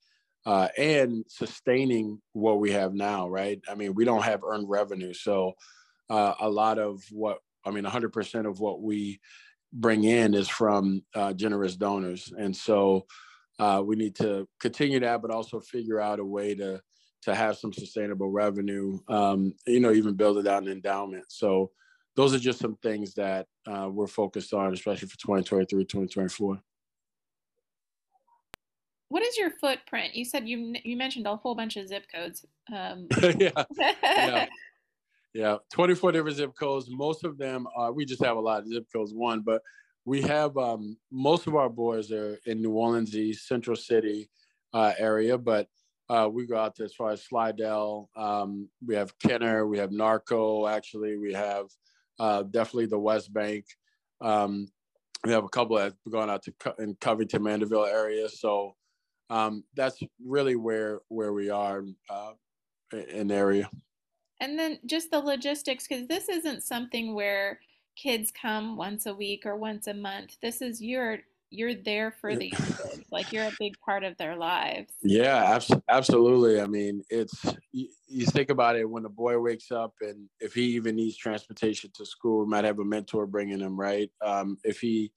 Uh, 0.45 0.67
and 0.77 1.23
sustaining 1.29 2.21
what 2.34 2.60
we 2.60 2.71
have 2.71 2.93
now, 2.93 3.29
right? 3.29 3.62
I 3.69 3.75
mean, 3.75 3.93
we 3.93 4.03
don't 4.03 4.23
have 4.23 4.43
earned 4.43 4.67
revenue. 4.67 5.13
So 5.13 5.53
uh, 6.10 6.34
a 6.41 6.49
lot 6.49 6.79
of 6.79 7.01
what, 7.12 7.39
I 7.65 7.71
mean, 7.71 7.84
100% 7.84 8.47
of 8.47 8.60
what 8.60 8.82
we 8.82 9.19
bring 9.71 10.04
in 10.04 10.34
is 10.34 10.47
from 10.47 11.04
uh, 11.15 11.34
generous 11.34 11.76
donors. 11.76 12.32
And 12.38 12.56
so 12.56 13.06
uh, 13.60 13.82
we 13.86 13.95
need 13.95 14.15
to 14.15 14.47
continue 14.60 14.99
that, 14.99 15.21
but 15.21 15.32
also 15.32 15.60
figure 15.60 15.99
out 15.99 16.19
a 16.19 16.26
way 16.26 16.56
to, 16.56 16.82
to 17.23 17.36
have 17.36 17.58
some 17.58 17.73
sustainable 17.73 18.30
revenue, 18.30 18.99
um, 19.08 19.54
you 19.65 19.80
know, 19.80 19.91
even 19.91 20.13
build 20.13 20.38
it 20.38 20.47
out 20.47 20.63
an 20.63 20.69
endowment. 20.69 21.26
So 21.30 21.71
those 22.15 22.34
are 22.34 22.39
just 22.39 22.60
some 22.60 22.78
things 22.84 23.13
that 23.15 23.47
uh, 23.67 23.89
we're 23.91 24.08
focused 24.08 24.54
on, 24.54 24.73
especially 24.73 25.08
for 25.08 25.17
2023, 25.17 25.86
2024. 25.86 26.60
What 29.10 29.23
is 29.23 29.38
your 29.38 29.52
footprint? 29.52 30.15
You 30.15 30.26
said 30.26 30.47
you 30.47 30.73
you 30.84 30.97
mentioned 30.97 31.28
a 31.28 31.36
whole 31.36 31.54
bunch 31.54 31.78
of 31.78 31.88
zip 31.88 32.06
codes. 32.13 32.45
Um. 32.73 33.08
yeah. 33.38 33.52
yeah. 34.04 34.47
Yeah, 35.34 35.58
24 35.74 36.12
different 36.12 36.38
zip 36.38 36.54
codes. 36.58 36.88
Most 36.89 37.24
of 37.24 37.38
them 37.38 37.67
are, 37.76 37.91
we 37.91 38.06
just 38.06 38.24
have 38.24 38.38
a 38.38 38.41
lot 38.41 38.62
of 38.62 38.67
zip 38.67 38.86
codes, 38.93 39.13
one, 39.13 39.41
but 39.41 39.62
we 40.06 40.22
have 40.22 40.56
um, 40.58 40.98
most 41.12 41.48
of 41.48 41.56
our 41.56 41.69
boys 41.69 42.12
are 42.12 42.38
in 42.46 42.62
New 42.62 42.72
Orleans 42.72 43.15
East, 43.15 43.48
Central 43.48 43.76
City 43.76 44.30
uh, 44.74 44.93
area, 44.98 45.38
but 45.38 45.67
uh, 46.10 46.30
we 46.32 46.46
go 46.46 46.58
out 46.58 46.76
to 46.76 46.84
as 46.84 46.93
far 46.93 47.12
as 47.12 47.24
Slidell. 47.24 48.10
Um, 48.15 48.69
we 48.86 48.96
have 48.96 49.17
Kenner, 49.19 49.65
we 49.65 49.80
have 49.80 49.89
Norco, 49.89 50.69
actually, 50.69 51.17
we 51.17 51.34
have 51.34 51.65
uh, 52.19 52.43
definitely 52.43 52.88
the 52.88 53.00
West 53.00 53.34
Bank. 53.34 53.65
Um, 54.22 54.67
we 55.24 55.32
have 55.32 55.46
a 55.46 55.50
couple 55.50 55.78
that 55.78 55.93
gone 56.12 56.30
out 56.30 56.43
to 56.43 56.52
Co- 56.60 56.76
in 56.80 56.96
Covington, 57.00 57.43
Mandeville 57.43 57.86
area. 57.86 58.28
So 58.30 58.76
um, 59.30 59.63
that's 59.74 60.00
really 60.24 60.56
where 60.56 61.00
where 61.08 61.34
we 61.34 61.50
are 61.50 61.84
uh, 62.10 62.34
in 62.91 63.30
the 63.30 63.36
area. 63.36 63.69
And 64.43 64.60
then 64.60 64.77
just 64.86 65.10
the 65.10 65.19
logistics, 65.19 65.88
because 65.88 66.06
this 66.08 66.27
isn't 66.27 66.63
something 66.63 67.15
where 67.15 67.62
kids 67.95 68.29
come 68.29 68.75
once 68.75 69.06
a 69.06 69.13
week 69.13 69.45
or 69.45 69.56
once 69.56 69.88
a 69.88 69.93
month. 69.93 70.36
This 70.41 70.62
is 70.62 70.82
your 70.82 71.19
you're 71.49 71.75
there 71.75 72.12
for 72.12 72.36
these 72.36 72.51
kids. 72.51 73.03
Like 73.10 73.32
you're 73.32 73.45
a 73.45 73.53
big 73.58 73.79
part 73.79 74.03
of 74.03 74.17
their 74.17 74.36
lives. 74.36 74.91
Yeah, 75.01 75.58
absolutely. 75.88 76.60
I 76.60 76.65
mean, 76.65 77.03
it's 77.10 77.45
you, 77.71 77.88
you, 78.08 78.25
think 78.25 78.49
about 78.49 78.75
it 78.75 78.89
when 78.89 79.06
a 79.06 79.10
boy 79.10 79.39
wakes 79.39 79.71
up 79.71 79.93
and 80.01 80.27
if 80.41 80.53
he 80.53 80.63
even 80.75 80.97
needs 80.97 81.15
transportation 81.15 81.91
to 81.93 82.06
school, 82.06 82.45
might 82.45 82.65
have 82.65 82.79
a 82.79 82.84
mentor 82.84 83.25
bringing 83.25 83.60
him, 83.60 83.79
right? 83.79 84.12
Um, 84.21 84.58
if 84.65 84.82
he 84.82 85.13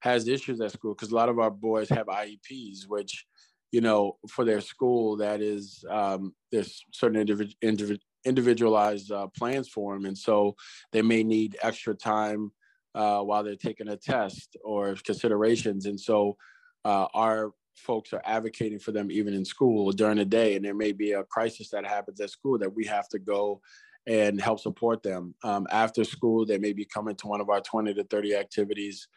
has 0.00 0.28
issues 0.28 0.60
at 0.60 0.72
school, 0.72 0.92
because 0.92 1.12
a 1.12 1.16
lot 1.16 1.30
of 1.30 1.38
our 1.38 1.50
boys 1.50 1.88
have 1.88 2.08
IEPs, 2.08 2.88
which 2.88 3.24
you 3.72 3.80
know, 3.80 4.16
for 4.28 4.44
their 4.44 4.60
school, 4.60 5.16
that 5.16 5.40
is 5.40 5.84
um, 5.90 6.34
there's 6.52 6.82
certain 6.92 7.24
individ- 7.24 7.56
individ- 7.64 8.00
individualized 8.26 9.10
uh, 9.10 9.28
plans 9.28 9.68
for 9.68 9.94
them, 9.94 10.04
and 10.04 10.18
so 10.18 10.56
they 10.92 11.02
may 11.02 11.22
need 11.22 11.56
extra 11.62 11.94
time 11.94 12.52
uh, 12.94 13.20
while 13.20 13.44
they're 13.44 13.56
taking 13.56 13.88
a 13.88 13.96
test 13.96 14.56
or 14.64 14.96
considerations. 15.04 15.86
And 15.86 16.00
so 16.00 16.36
uh, 16.84 17.06
our 17.14 17.52
folks 17.76 18.12
are 18.12 18.22
advocating 18.24 18.78
for 18.78 18.92
them 18.92 19.10
even 19.10 19.34
in 19.34 19.44
school 19.44 19.92
during 19.92 20.16
the 20.16 20.24
day. 20.24 20.56
And 20.56 20.64
there 20.64 20.74
may 20.74 20.92
be 20.92 21.12
a 21.12 21.24
crisis 21.24 21.68
that 21.70 21.86
happens 21.86 22.20
at 22.20 22.30
school 22.30 22.58
that 22.58 22.74
we 22.74 22.86
have 22.86 23.08
to 23.10 23.18
go 23.18 23.60
and 24.06 24.40
help 24.40 24.60
support 24.60 25.02
them. 25.02 25.34
Um, 25.42 25.66
after 25.70 26.04
school, 26.04 26.46
they 26.46 26.58
may 26.58 26.72
be 26.72 26.84
coming 26.84 27.16
to 27.16 27.26
one 27.26 27.40
of 27.40 27.50
our 27.50 27.60
20 27.60 27.92
to 27.94 28.04
30 28.04 28.36
activities 28.36 29.08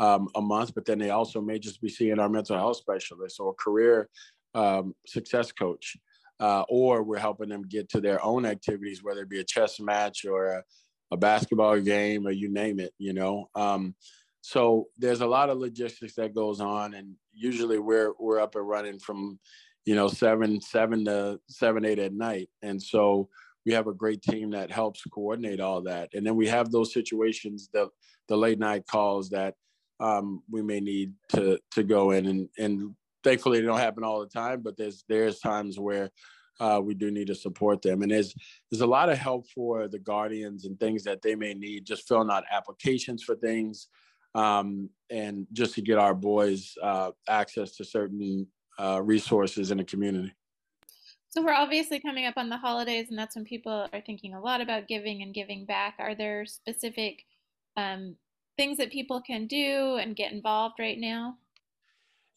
um, 0.00 0.28
a 0.34 0.40
month, 0.40 0.74
but 0.74 0.84
then 0.84 0.98
they 0.98 1.10
also 1.10 1.40
may 1.40 1.58
just 1.58 1.80
be 1.80 1.88
seeing 1.88 2.18
our 2.18 2.28
mental 2.28 2.56
health 2.56 2.76
specialist 2.76 3.40
or 3.40 3.54
career 3.54 4.08
um, 4.54 4.94
success 5.06 5.50
coach. 5.50 5.96
Uh, 6.40 6.64
or 6.68 7.02
we're 7.02 7.18
helping 7.18 7.48
them 7.48 7.62
get 7.62 7.88
to 7.88 8.00
their 8.00 8.22
own 8.24 8.44
activities, 8.44 9.02
whether 9.02 9.22
it 9.22 9.28
be 9.28 9.40
a 9.40 9.44
chess 9.44 9.78
match 9.78 10.24
or 10.24 10.46
a, 10.46 10.62
a 11.12 11.16
basketball 11.16 11.78
game 11.80 12.26
or 12.26 12.32
you 12.32 12.52
name 12.52 12.80
it, 12.80 12.92
you 12.98 13.12
know. 13.12 13.48
Um, 13.54 13.94
so 14.40 14.88
there's 14.98 15.22
a 15.22 15.26
lot 15.26 15.48
of 15.48 15.56
logistics 15.58 16.16
that 16.16 16.34
goes 16.34 16.60
on, 16.60 16.92
and 16.92 17.14
usually 17.32 17.78
we're 17.78 18.12
we're 18.20 18.40
up 18.40 18.56
and 18.56 18.68
running 18.68 18.98
from, 18.98 19.38
you 19.86 19.94
know, 19.94 20.06
seven 20.06 20.60
seven 20.60 21.06
to 21.06 21.40
seven 21.48 21.86
eight 21.86 21.98
at 21.98 22.12
night, 22.12 22.50
and 22.60 22.80
so 22.82 23.30
we 23.64 23.72
have 23.72 23.86
a 23.86 23.94
great 23.94 24.20
team 24.20 24.50
that 24.50 24.70
helps 24.70 25.02
coordinate 25.04 25.60
all 25.60 25.80
that, 25.84 26.10
and 26.12 26.26
then 26.26 26.36
we 26.36 26.46
have 26.46 26.70
those 26.70 26.92
situations 26.92 27.70
the 27.72 27.88
the 28.28 28.36
late 28.36 28.58
night 28.58 28.86
calls 28.86 29.30
that 29.30 29.54
um, 30.00 30.42
we 30.50 30.60
may 30.60 30.80
need 30.80 31.14
to 31.30 31.58
to 31.70 31.82
go 31.82 32.10
in 32.10 32.26
and 32.26 32.48
and 32.58 32.94
thankfully 33.24 33.60
they 33.60 33.66
don't 33.66 33.78
happen 33.78 34.04
all 34.04 34.20
the 34.20 34.28
time, 34.28 34.60
but 34.60 34.76
there's 34.76 35.04
there's 35.08 35.40
times 35.40 35.78
where 35.78 36.10
uh, 36.60 36.80
we 36.82 36.94
do 36.94 37.10
need 37.10 37.26
to 37.26 37.34
support 37.34 37.82
them. 37.82 38.02
And 38.02 38.10
there's 38.10 38.34
there's 38.70 38.82
a 38.82 38.86
lot 38.86 39.08
of 39.08 39.18
help 39.18 39.48
for 39.50 39.88
the 39.88 39.98
guardians 39.98 40.66
and 40.66 40.78
things 40.78 41.02
that 41.04 41.22
they 41.22 41.34
may 41.34 41.54
need, 41.54 41.86
just 41.86 42.06
filling 42.06 42.30
out 42.30 42.44
applications 42.52 43.22
for 43.24 43.34
things, 43.34 43.88
um, 44.34 44.88
and 45.10 45.46
just 45.52 45.74
to 45.74 45.82
get 45.82 45.98
our 45.98 46.14
boys 46.14 46.74
uh, 46.82 47.10
access 47.28 47.72
to 47.76 47.84
certain 47.84 48.46
uh, 48.78 49.00
resources 49.02 49.70
in 49.70 49.78
the 49.78 49.84
community. 49.84 50.32
So 51.28 51.42
we're 51.42 51.52
obviously 51.52 51.98
coming 51.98 52.26
up 52.26 52.34
on 52.36 52.48
the 52.48 52.56
holidays, 52.56 53.08
and 53.10 53.18
that's 53.18 53.34
when 53.34 53.44
people 53.44 53.88
are 53.92 54.00
thinking 54.00 54.34
a 54.34 54.40
lot 54.40 54.60
about 54.60 54.86
giving 54.86 55.22
and 55.22 55.34
giving 55.34 55.64
back. 55.64 55.96
Are 55.98 56.14
there 56.14 56.46
specific 56.46 57.24
um, 57.76 58.14
things 58.56 58.78
that 58.78 58.92
people 58.92 59.20
can 59.20 59.48
do 59.48 59.96
and 59.96 60.14
get 60.14 60.30
involved 60.30 60.76
right 60.78 60.98
now? 60.98 61.36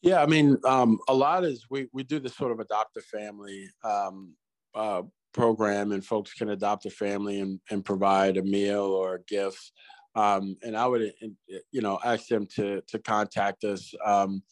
Yeah, 0.02 0.22
I 0.22 0.26
mean, 0.26 0.56
um, 0.64 0.98
a 1.08 1.14
lot 1.14 1.44
is 1.44 1.66
we 1.70 1.88
we 1.92 2.04
do 2.04 2.20
this 2.20 2.36
sort 2.36 2.52
of 2.52 2.60
adopt 2.60 2.96
a 2.96 3.00
family 3.00 3.68
um, 3.82 4.34
uh, 4.74 5.02
program, 5.32 5.92
and 5.92 6.04
folks 6.04 6.32
can 6.34 6.50
adopt 6.50 6.86
a 6.86 6.90
family 6.90 7.40
and, 7.40 7.60
and 7.70 7.84
provide 7.84 8.36
a 8.36 8.42
meal 8.42 8.84
or 8.84 9.22
gifts. 9.26 9.72
Um, 10.14 10.56
and 10.62 10.76
I 10.76 10.86
would, 10.86 11.12
you 11.70 11.80
know, 11.80 11.98
ask 12.04 12.28
them 12.28 12.46
to 12.56 12.80
to 12.88 12.98
contact 13.00 13.64
us, 13.64 13.92
um, 14.04 14.42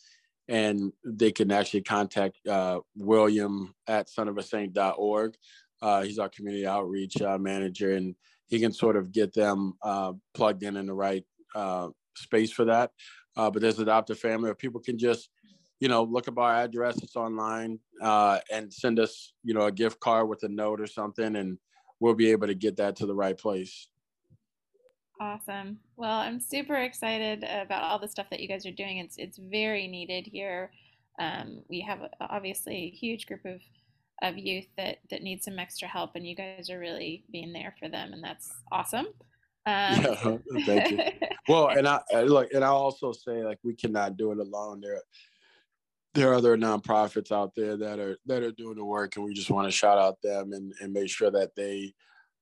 and 0.49 0.93
they 1.05 1.31
can 1.31 1.53
actually 1.53 1.83
contact 1.83 2.39
uh, 2.49 2.81
William 2.97 3.73
at 3.87 4.09
sonofasaint.org. 4.09 5.35
Uh, 5.81 6.03
he's 6.03 6.19
our 6.19 6.29
community 6.29 6.67
outreach 6.67 7.21
uh, 7.23 7.39
manager, 7.39 7.93
and 7.93 8.17
he 8.49 8.59
can 8.59 8.73
sort 8.73 8.97
of 8.97 9.13
get 9.13 9.33
them 9.33 9.75
uh, 9.83 10.13
plugged 10.35 10.63
in 10.65 10.77
in 10.77 10.87
the 10.87 10.95
right 10.95 11.25
uh, 11.55 11.89
space 12.17 12.51
for 12.51 12.65
that. 12.65 12.91
Uh, 13.37 13.51
but 13.51 13.61
there's 13.61 13.79
adopt 13.79 14.11
a 14.11 14.15
family, 14.15 14.51
or 14.51 14.55
people 14.55 14.81
can 14.81 14.99
just 14.99 15.29
you 15.81 15.89
know, 15.89 16.03
look 16.03 16.29
up 16.29 16.39
our 16.39 16.55
address. 16.55 17.03
It's 17.03 17.17
online, 17.17 17.79
uh, 18.01 18.39
and 18.53 18.73
send 18.73 18.99
us, 18.99 19.33
you 19.43 19.55
know, 19.55 19.67
a 19.67 19.73
gift 19.73 20.01
card 20.01 20.29
with 20.29 20.43
a 20.43 20.49
note 20.49 20.81
or 20.81 20.87
something, 20.87 21.37
and 21.37 21.59
we'll 22.01 22.15
be 22.15 22.31
able 22.31 22.47
to 22.47 22.55
get 22.55 22.77
that 22.77 22.97
to 22.97 23.07
the 23.07 23.15
right 23.15 23.37
place. 23.37 23.89
Awesome. 25.21 25.79
Well, 25.97 26.19
I'm 26.19 26.41
super 26.41 26.77
excited 26.77 27.45
about 27.45 27.85
all 27.85 27.99
the 27.99 28.09
stuff 28.09 28.29
that 28.31 28.41
you 28.41 28.49
guys 28.49 28.67
are 28.67 28.71
doing. 28.71 28.99
It's 28.99 29.17
it's 29.17 29.39
very 29.39 29.87
needed 29.87 30.27
here. 30.27 30.71
Um, 31.19 31.63
we 31.69 31.81
have 31.81 32.01
obviously 32.21 32.77
a 32.77 32.91
huge 32.91 33.27
group 33.27 33.45
of 33.45 33.61
of 34.23 34.39
youth 34.39 34.67
that 34.77 34.99
that 35.11 35.23
need 35.23 35.43
some 35.43 35.59
extra 35.59 35.89
help, 35.89 36.17
and 36.17 36.27
you 36.27 36.35
guys 36.35 36.69
are 36.71 36.79
really 36.79 37.25
being 37.33 37.53
there 37.53 37.75
for 37.79 37.89
them, 37.89 38.13
and 38.13 38.23
that's 38.23 38.51
awesome. 38.71 39.07
Um, 39.67 40.03
yeah, 40.03 40.37
thank 40.67 40.91
you. 40.91 41.29
Well, 41.49 41.69
and 41.77 41.89
I 41.89 42.01
look, 42.23 42.53
and 42.53 42.63
I 42.65 42.69
also 42.69 43.13
say 43.13 43.43
like 43.43 43.59
we 43.63 43.75
cannot 43.75 44.19
do 44.19 44.33
it 44.33 44.39
alone. 44.39 44.83
There, 44.83 45.01
there 46.17 46.31
are 46.33 46.35
other 46.35 46.57
nonprofits 46.57 47.31
out 47.31 47.55
there 47.55 47.77
that 47.77 47.99
are 47.99 48.17
that 48.27 48.43
are 48.43 48.53
doing 48.53 48.77
the 48.77 48.85
work, 48.85 49.17
and 49.17 49.25
we 49.25 49.35
just 49.35 49.51
want 49.51 49.69
to 49.69 49.71
shout 49.71 49.99
out 49.99 50.21
them 50.23 50.53
and, 50.53 50.73
and 50.81 50.93
make 50.93 51.11
sure 51.11 51.31
that 51.31 51.55
they, 51.55 51.93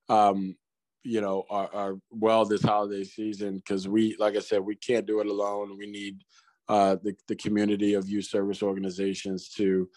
um, 0.08 0.56
you 1.02 1.20
know, 1.20 1.42
are, 1.50 1.68
are 1.74 1.94
well 2.10 2.44
this 2.44 2.62
holiday 2.62 3.02
season 3.02 3.56
because 3.56 3.88
we, 3.88 4.16
like 4.18 4.37
I 4.37 4.40
said, 4.40 4.60
we 4.60 4.76
can't 4.76 5.06
do 5.06 5.20
it 5.20 5.26
alone. 5.26 5.76
We 5.76 5.87
need 5.87 6.22
uh, 6.68 6.96
the 7.02 7.14
the 7.26 7.34
community 7.34 7.94
of 7.94 8.08
youth 8.08 8.26
service 8.26 8.62
organizations 8.62 9.48
to 9.56 9.88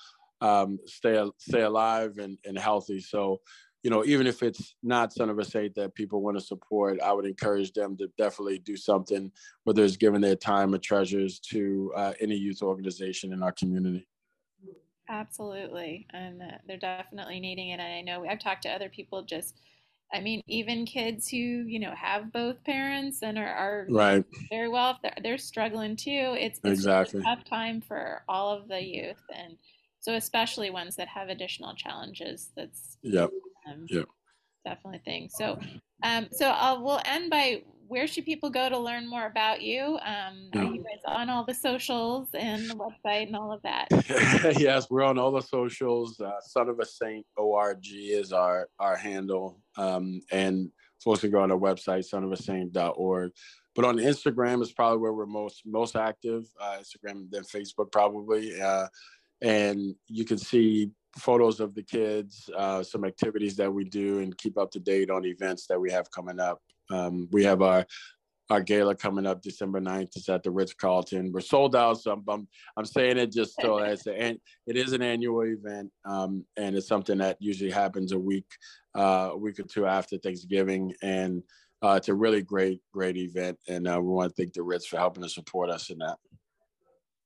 um, 0.42 0.80
stay 0.86 1.24
stay 1.38 1.62
alive 1.62 2.18
and, 2.18 2.38
and 2.46 2.58
healthy. 2.58 3.00
So 3.00 3.42
you 3.88 3.92
know, 3.92 4.04
even 4.04 4.28
if 4.28 4.44
it's 4.44 4.76
not 4.84 5.14
Son 5.14 5.30
of 5.30 5.40
a 5.40 5.46
Saint 5.46 5.74
that 5.76 5.96
people 5.96 6.22
want 6.22 6.38
to 6.38 6.44
support, 6.44 7.00
I 7.00 7.14
would 7.14 7.26
encourage 7.26 7.72
them 7.72 7.96
to 7.96 8.10
definitely 8.18 8.60
do 8.60 8.76
something, 8.76 9.32
whether 9.64 9.82
it's 9.82 9.96
giving 9.96 10.20
their 10.20 10.36
time 10.36 10.76
or 10.76 10.78
treasures 10.78 11.40
to 11.52 11.94
uh, 11.96 12.12
any 12.20 12.36
youth 12.36 12.62
organization 12.62 13.32
in 13.32 13.42
our 13.42 13.54
community. 13.54 14.06
Absolutely. 15.08 16.06
And 16.12 16.42
uh, 16.42 16.58
they're 16.68 16.76
definitely 16.76 17.40
needing 17.40 17.70
it. 17.70 17.80
And 17.80 17.82
I 17.82 18.02
know 18.02 18.26
I've 18.30 18.40
talked 18.40 18.64
to 18.64 18.70
other 18.70 18.90
people 18.90 19.24
just 19.24 19.62
I 20.14 20.20
mean, 20.20 20.42
even 20.48 20.86
kids 20.86 21.30
who 21.30 21.38
you 21.38 21.80
know 21.80 21.94
have 21.96 22.34
both 22.34 22.62
parents 22.66 23.24
and 23.24 23.38
are, 23.38 23.48
are 23.48 23.88
right 23.90 24.24
very 24.50 24.68
well, 24.68 24.98
they're, 25.02 25.16
they're 25.24 25.38
struggling 25.38 25.96
too. 25.96 26.36
It's, 26.38 26.60
it's 26.64 26.80
exactly 26.80 27.22
a 27.22 27.24
tough 27.24 27.46
time 27.46 27.80
for 27.80 28.24
all 28.28 28.54
of 28.54 28.68
the 28.68 28.82
youth, 28.82 29.24
and 29.34 29.58
so 30.00 30.14
especially 30.14 30.70
ones 30.70 30.96
that 30.96 31.10
have 31.10 31.28
additional 31.28 31.76
challenges. 31.76 32.52
That's 32.56 32.98
yep, 33.02 33.32
um, 33.68 33.86
yep, 33.90 34.06
definitely 34.66 35.02
thing. 35.06 35.30
So, 35.30 35.60
um, 36.04 36.28
so 36.32 36.50
I'll 36.50 36.84
we'll 36.84 37.02
end 37.06 37.30
by 37.30 37.64
where 37.88 38.08
should 38.08 38.26
people 38.26 38.50
go 38.50 38.68
to 38.70 38.78
learn 38.78 39.08
more 39.08 39.26
about 39.26 39.62
you? 39.62 39.98
Um, 40.06 40.50
are 40.56 40.64
you 40.64 40.84
guys 40.84 41.02
on 41.06 41.30
all 41.30 41.46
the 41.46 41.54
socials 41.54 42.30
and 42.34 42.70
the 42.70 42.76
website 42.76 43.28
and 43.28 43.36
all 43.36 43.52
of 43.52 43.62
that? 43.62 43.88
yes, 44.60 44.90
we're 44.90 45.04
on 45.04 45.18
all 45.18 45.32
the 45.32 45.42
socials. 45.42 46.20
Uh, 46.20 46.32
Son 46.42 46.70
of 46.70 46.80
a 46.80 46.86
Saint 46.86 47.26
org 47.38 47.80
is 47.90 48.34
our 48.34 48.68
our 48.80 48.96
handle, 48.96 49.62
um, 49.78 50.22
and 50.32 50.70
folks 51.04 51.22
can 51.22 51.32
go 51.32 51.42
on 51.42 51.52
our 51.52 51.58
website 51.58 52.06
sonofasaint.org. 52.12 53.32
But 53.76 53.86
on 53.86 53.98
Instagram 53.98 54.62
is 54.62 54.72
probably 54.72 54.98
where 54.98 55.14
we're 55.14 55.26
most 55.26 55.62
most 55.66 55.96
active. 55.96 56.46
Uh, 56.60 56.80
Instagram, 56.80 57.30
then 57.30 57.44
Facebook, 57.44 57.92
probably. 57.92 58.60
Uh, 58.60 58.88
and 59.42 59.96
you 60.08 60.26
can 60.26 60.38
see 60.38 60.90
photos 61.18 61.60
of 61.60 61.76
the 61.76 61.84
kids, 61.84 62.50
uh, 62.56 62.84
some 62.84 63.06
activities 63.06 63.56
that 63.58 63.74
we 63.74 63.84
do, 63.84 64.20
and 64.20 64.38
keep 64.38 64.58
up 64.58 64.72
to 64.72 64.80
date 64.80 65.10
on 65.10 65.26
events 65.26 65.68
that 65.68 65.80
we 65.80 65.92
have 65.92 66.10
coming 66.12 66.40
up. 66.40 66.60
Um, 66.90 67.28
we 67.32 67.44
have 67.44 67.62
our 67.62 67.86
our 68.50 68.62
gala 68.62 68.96
coming 68.96 69.26
up 69.26 69.42
December 69.42 69.82
9th. 69.82 70.16
It's 70.16 70.30
at 70.30 70.42
the 70.42 70.52
Ritz 70.52 70.74
Carlton. 70.74 71.32
We're 71.34 71.42
sold 71.42 71.76
out, 71.76 72.00
so 72.00 72.14
I'm, 72.14 72.24
I'm, 72.30 72.48
I'm 72.78 72.86
saying 72.86 73.18
it 73.18 73.32
just 73.32 73.60
so 73.62 73.80
as 73.80 74.08
an 74.08 74.40
it 74.66 74.78
is 74.78 74.94
an 74.94 75.02
annual 75.02 75.44
event, 75.44 75.92
um, 76.06 76.46
and 76.56 76.76
it's 76.76 76.88
something 76.88 77.18
that 77.18 77.38
usually 77.40 77.72
happens 77.72 78.12
a 78.12 78.20
week 78.20 78.48
uh, 78.96 79.30
a 79.34 79.38
week 79.38 79.60
or 79.60 79.64
two 79.64 79.86
after 79.86 80.18
Thanksgiving, 80.18 80.94
and 81.02 81.44
uh, 81.84 81.96
it's 81.98 82.10
a 82.10 82.14
really 82.14 82.42
great 82.42 82.82
great 82.94 83.18
event, 83.18 83.58
and 83.68 83.88
uh, 83.88 84.00
we 84.02 84.08
want 84.08 84.34
to 84.34 84.42
thank 84.42 84.54
the 84.54 84.64
Ritz 84.64 84.88
for 84.88 84.98
helping 84.98 85.24
to 85.24 85.30
support 85.30 85.70
us 85.70 85.90
in 85.90 85.98
that. 86.00 86.18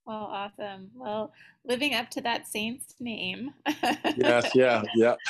Well, 0.06 0.26
awesome. 0.32 0.90
Well, 0.96 1.34
living 1.64 1.94
up 1.94 2.10
to 2.12 2.22
that 2.22 2.48
saint's 2.48 2.96
name. 3.00 3.54
yes, 4.18 4.52
yeah, 4.56 4.84
yeah. 4.96 5.16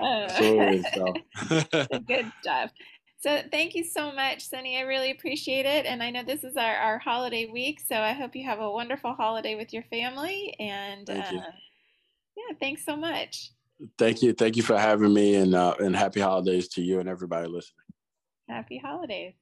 Uh, 0.00 0.26
Absolutely. 0.26 0.84
So. 0.94 1.98
good 2.08 2.32
stuff. 2.40 2.72
So 3.20 3.40
thank 3.52 3.74
you 3.74 3.84
so 3.84 4.10
much, 4.10 4.48
Sonny. 4.48 4.78
I 4.78 4.80
really 4.80 5.12
appreciate 5.12 5.64
it. 5.64 5.86
And 5.86 6.02
I 6.02 6.10
know 6.10 6.24
this 6.24 6.42
is 6.42 6.56
our, 6.56 6.74
our 6.74 6.98
holiday 6.98 7.46
week, 7.46 7.78
so 7.86 7.96
I 7.96 8.12
hope 8.12 8.34
you 8.34 8.44
have 8.44 8.58
a 8.58 8.68
wonderful 8.68 9.12
holiday 9.12 9.54
with 9.54 9.72
your 9.72 9.84
family. 9.84 10.56
And 10.58 11.06
thank 11.06 11.24
uh, 11.24 11.52
yeah, 12.36 12.56
thanks 12.58 12.84
so 12.84 12.96
much. 12.96 13.52
Thank 13.98 14.22
you. 14.22 14.32
Thank 14.32 14.56
you 14.56 14.62
for 14.62 14.78
having 14.78 15.12
me 15.12 15.36
and 15.36 15.54
uh, 15.54 15.74
and 15.78 15.94
happy 15.94 16.20
holidays 16.20 16.68
to 16.70 16.82
you 16.82 17.00
and 17.00 17.08
everybody 17.08 17.46
listening. 17.46 17.86
Happy 18.48 18.78
holidays. 18.78 19.34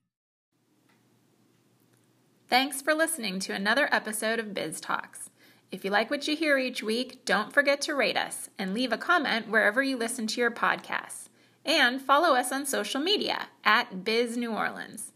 Thanks 2.50 2.82
for 2.82 2.94
listening 2.94 3.38
to 3.40 3.52
another 3.52 3.88
episode 3.92 4.40
of 4.40 4.52
Biz 4.52 4.80
Talks. 4.80 5.30
If 5.70 5.84
you 5.84 5.92
like 5.92 6.10
what 6.10 6.26
you 6.26 6.34
hear 6.34 6.58
each 6.58 6.82
week, 6.82 7.24
don't 7.24 7.52
forget 7.52 7.80
to 7.82 7.94
rate 7.94 8.16
us 8.16 8.50
and 8.58 8.74
leave 8.74 8.92
a 8.92 8.98
comment 8.98 9.48
wherever 9.48 9.80
you 9.84 9.96
listen 9.96 10.26
to 10.26 10.40
your 10.40 10.50
podcasts 10.50 11.28
and 11.64 12.02
follow 12.02 12.34
us 12.34 12.50
on 12.50 12.66
social 12.66 13.00
media 13.00 13.46
at 13.62 14.02
Biz 14.02 14.36
New 14.36 14.50
Orleans. 14.50 15.12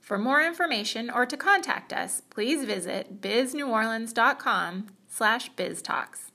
For 0.00 0.18
more 0.18 0.42
information 0.42 1.10
or 1.10 1.26
to 1.26 1.36
contact 1.36 1.92
us, 1.92 2.22
please 2.28 2.64
visit 2.64 3.20
bizneworleans.com 3.20 4.88
slash 5.06 5.52
biztalks. 5.52 6.32